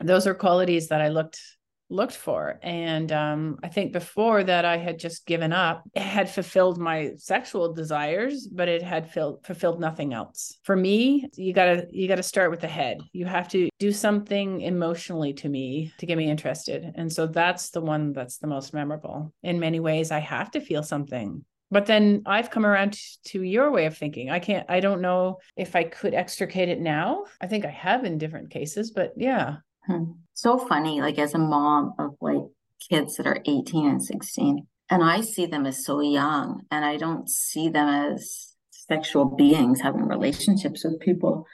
Those 0.00 0.26
are 0.26 0.34
qualities 0.34 0.88
that 0.88 1.00
I 1.00 1.08
looked 1.08 1.40
looked 1.88 2.16
for. 2.16 2.58
And 2.62 3.12
um, 3.12 3.58
i 3.62 3.68
think 3.68 3.92
before 3.92 4.42
that 4.42 4.64
i 4.64 4.76
had 4.76 4.98
just 4.98 5.26
given 5.26 5.52
up. 5.52 5.84
It 5.94 6.02
had 6.02 6.28
fulfilled 6.28 6.78
my 6.78 7.12
sexual 7.16 7.72
desires 7.72 8.48
but 8.48 8.68
it 8.68 8.82
had 8.82 9.10
filled, 9.10 9.44
fulfilled 9.44 9.80
nothing 9.80 10.12
else. 10.12 10.58
For 10.64 10.76
me 10.76 11.28
you 11.36 11.52
gotta 11.52 11.86
you 11.90 12.08
gotta 12.08 12.22
start 12.22 12.50
with 12.50 12.60
the 12.60 12.68
head. 12.68 12.98
You 13.12 13.26
have 13.26 13.48
to 13.48 13.68
do 13.78 13.92
something 13.92 14.62
emotionally 14.62 15.32
to 15.34 15.48
me 15.48 15.92
to 15.98 16.06
get 16.06 16.18
me 16.18 16.28
interested. 16.28 16.92
And 16.96 17.12
so 17.12 17.26
that's 17.26 17.70
the 17.70 17.80
one 17.80 18.12
that's 18.12 18.38
the 18.38 18.48
most 18.48 18.74
memorable. 18.74 19.32
In 19.42 19.60
many 19.60 19.80
ways 19.80 20.10
i 20.10 20.18
have 20.18 20.50
to 20.52 20.60
feel 20.60 20.82
something 20.82 21.44
but 21.70 21.86
then 21.86 22.22
I've 22.26 22.50
come 22.50 22.64
around 22.64 22.98
to 23.26 23.42
your 23.42 23.70
way 23.70 23.86
of 23.86 23.96
thinking. 23.96 24.30
I 24.30 24.38
can't, 24.38 24.66
I 24.68 24.80
don't 24.80 25.00
know 25.00 25.38
if 25.56 25.76
I 25.76 25.84
could 25.84 26.14
extricate 26.14 26.68
it 26.68 26.80
now. 26.80 27.24
I 27.40 27.46
think 27.46 27.64
I 27.64 27.70
have 27.70 28.04
in 28.04 28.18
different 28.18 28.50
cases, 28.50 28.90
but 28.90 29.12
yeah. 29.16 29.56
Hmm. 29.86 30.12
So 30.34 30.58
funny, 30.58 31.00
like 31.00 31.18
as 31.18 31.34
a 31.34 31.38
mom 31.38 31.94
of 31.98 32.16
like 32.20 32.42
kids 32.88 33.16
that 33.16 33.26
are 33.26 33.40
18 33.44 33.88
and 33.88 34.04
16, 34.04 34.66
and 34.90 35.02
I 35.02 35.20
see 35.20 35.46
them 35.46 35.66
as 35.66 35.84
so 35.84 36.00
young, 36.00 36.62
and 36.70 36.84
I 36.84 36.96
don't 36.96 37.28
see 37.28 37.68
them 37.68 37.88
as 37.88 38.54
sexual 38.70 39.24
beings 39.24 39.80
having 39.80 40.06
relationships 40.06 40.84
with 40.84 41.00
people, 41.00 41.44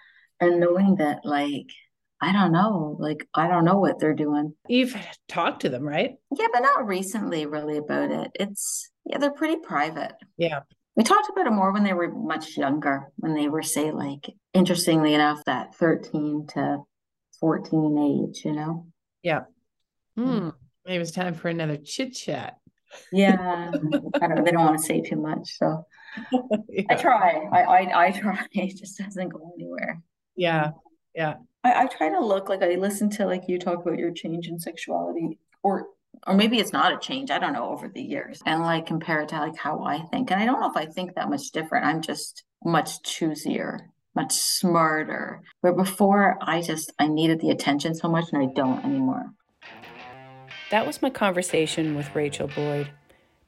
and 0.41 0.61
knowing 0.61 0.97
that, 0.97 1.21
like, 1.25 1.67
I 2.21 2.33
don't 2.33 2.53
know. 2.53 2.97
Like, 3.01 3.27
I 3.35 3.49
don't 3.49 3.65
know 3.65 3.79
what 3.79 3.99
they're 3.99 4.15
doing. 4.15 4.55
You've 4.69 4.95
talked 5.29 5.63
to 5.63 5.71
them, 5.71 5.83
right? 5.83 6.13
Yeah, 6.37 6.49
but 6.53 6.61
not 6.61 6.87
recently, 6.87 7.47
really, 7.47 7.79
about 7.79 8.11
it. 8.11 8.31
It's, 8.35 8.91
yeah, 9.05 9.19
they're 9.19 9.33
pretty 9.33 9.57
private. 9.57 10.13
Yeah. 10.37 10.61
We 10.97 11.05
talked 11.05 11.31
about 11.31 11.47
it 11.47 11.53
more 11.53 11.73
when 11.73 11.85
they 11.85 11.95
were 11.95 12.13
much 12.13 12.57
younger, 12.57 13.09
when 13.17 13.35
they 13.35 13.49
were, 13.49 13.63
say, 13.63 13.91
like, 13.91 14.31
interestingly 14.53 15.15
enough, 15.15 15.43
that 15.47 15.75
13 15.75 16.47
to 16.55 16.79
14 17.41 18.29
age, 18.29 18.45
you 18.45 18.53
know? 18.53 18.87
Yeah. 19.23 19.43
Hmm. 20.17 20.51
Maybe 20.85 21.03
it's 21.03 21.13
time 21.13 21.35
for 21.35 21.49
another 21.49 21.77
chit 21.77 22.15
chat. 22.15 22.59
Yeah. 23.11 23.71
I 23.73 24.27
don't 24.27 24.35
know. 24.35 24.45
They 24.45 24.51
don't 24.51 24.65
want 24.65 24.79
to 24.79 24.85
say 24.85 25.01
too 25.01 25.17
much. 25.17 25.57
So 25.57 25.87
yeah. 26.69 26.83
I 26.91 26.95
try. 26.95 27.49
I, 27.53 27.63
I, 27.63 28.07
I 28.07 28.11
try. 28.11 28.47
It 28.53 28.77
just 28.77 28.99
doesn't 28.99 29.29
go 29.29 29.53
anywhere. 29.55 30.03
Yeah. 30.37 30.73
Yeah. 31.15 31.35
I, 31.65 31.85
I 31.85 31.87
try 31.87 32.11
to 32.11 32.21
look 32.21 32.49
like 32.49 32.63
I 32.63 32.75
listen 32.75 33.09
to 33.11 33.27
like 33.27 33.45
you 33.49 33.59
talk 33.59 33.85
about 33.85 33.99
your 33.99 34.13
change 34.13 34.49
in 34.49 34.59
sexuality 34.59 35.39
or 35.63 35.87
or 36.27 36.35
maybe 36.35 36.59
it's 36.59 36.73
not 36.73 36.93
a 36.93 36.99
change 36.99 37.31
i 37.31 37.39
don't 37.39 37.53
know 37.53 37.71
over 37.71 37.89
the 37.89 38.03
years. 38.03 38.41
And 38.47 38.63
like 38.63 38.87
compare 38.87 39.21
it 39.21 39.29
to 39.31 39.39
like 39.39 39.57
how 39.57 39.83
i 39.85 40.01
think. 40.11 40.31
And 40.31 40.41
i 40.41 40.45
don't 40.47 40.61
know 40.61 40.71
if 40.71 40.77
i 40.77 40.87
think 40.87 41.15
that 41.15 41.31
much 41.31 41.51
different. 41.51 41.87
I'm 41.87 42.03
just 42.03 42.45
much 42.65 43.03
choosier 43.03 43.79
much 44.15 44.33
smarter. 44.33 45.43
Where 45.61 45.73
before 45.73 46.39
i 46.43 46.61
just 46.61 46.93
i 46.99 47.07
needed 47.07 47.41
the 47.41 47.51
attention 47.51 47.95
so 47.95 48.09
much 48.09 48.27
and 48.33 48.43
i 48.43 48.53
don't 48.55 48.85
anymore. 48.85 49.33
That 50.71 50.87
was 50.87 51.03
my 51.03 51.11
conversation 51.11 51.95
with 51.95 52.15
rachel 52.15 52.49
boyd. 52.49 52.91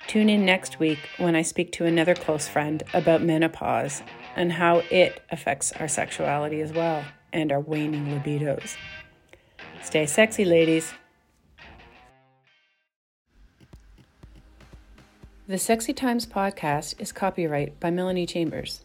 Tune 0.07 0.29
in 0.29 0.44
next 0.44 0.79
week 0.79 0.98
when 1.18 1.37
i 1.37 1.42
speak 1.42 1.72
to 1.72 1.87
another 1.87 2.14
close 2.14 2.48
friend 2.48 2.83
about 2.92 3.22
menopause 3.22 4.03
and 4.37 4.53
how 4.53 4.79
it 4.90 5.22
affects 5.31 5.72
our 5.72 5.88
sexuality 5.88 6.61
as 6.61 6.72
well 6.72 7.05
and 7.33 7.53
our 7.53 7.61
waning 7.61 8.07
libidos. 8.07 8.77
Stay 9.83 10.07
sexy, 10.07 10.44
ladies. 10.44 10.94
The 15.46 15.59
Sexy 15.59 15.92
Times 15.92 16.24
podcast 16.24 16.98
is 16.98 17.12
copyright 17.12 17.78
by 17.78 17.90
Melanie 17.90 18.24
Chambers. 18.24 18.80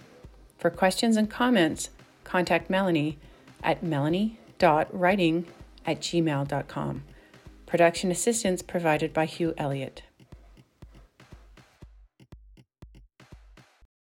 For 0.58 0.70
questions 0.70 1.16
and 1.16 1.30
comments, 1.30 1.90
contact 2.26 2.70
Melanie 2.70 3.18
at 3.64 3.82
melanie.writing 3.82 5.46
at 5.86 6.02
gmail.com. 6.02 7.04
Production 7.66 8.12
assistance 8.12 8.62
provided 8.62 9.14
by 9.14 9.24
Hugh 9.24 9.54
Elliott. 9.58 10.02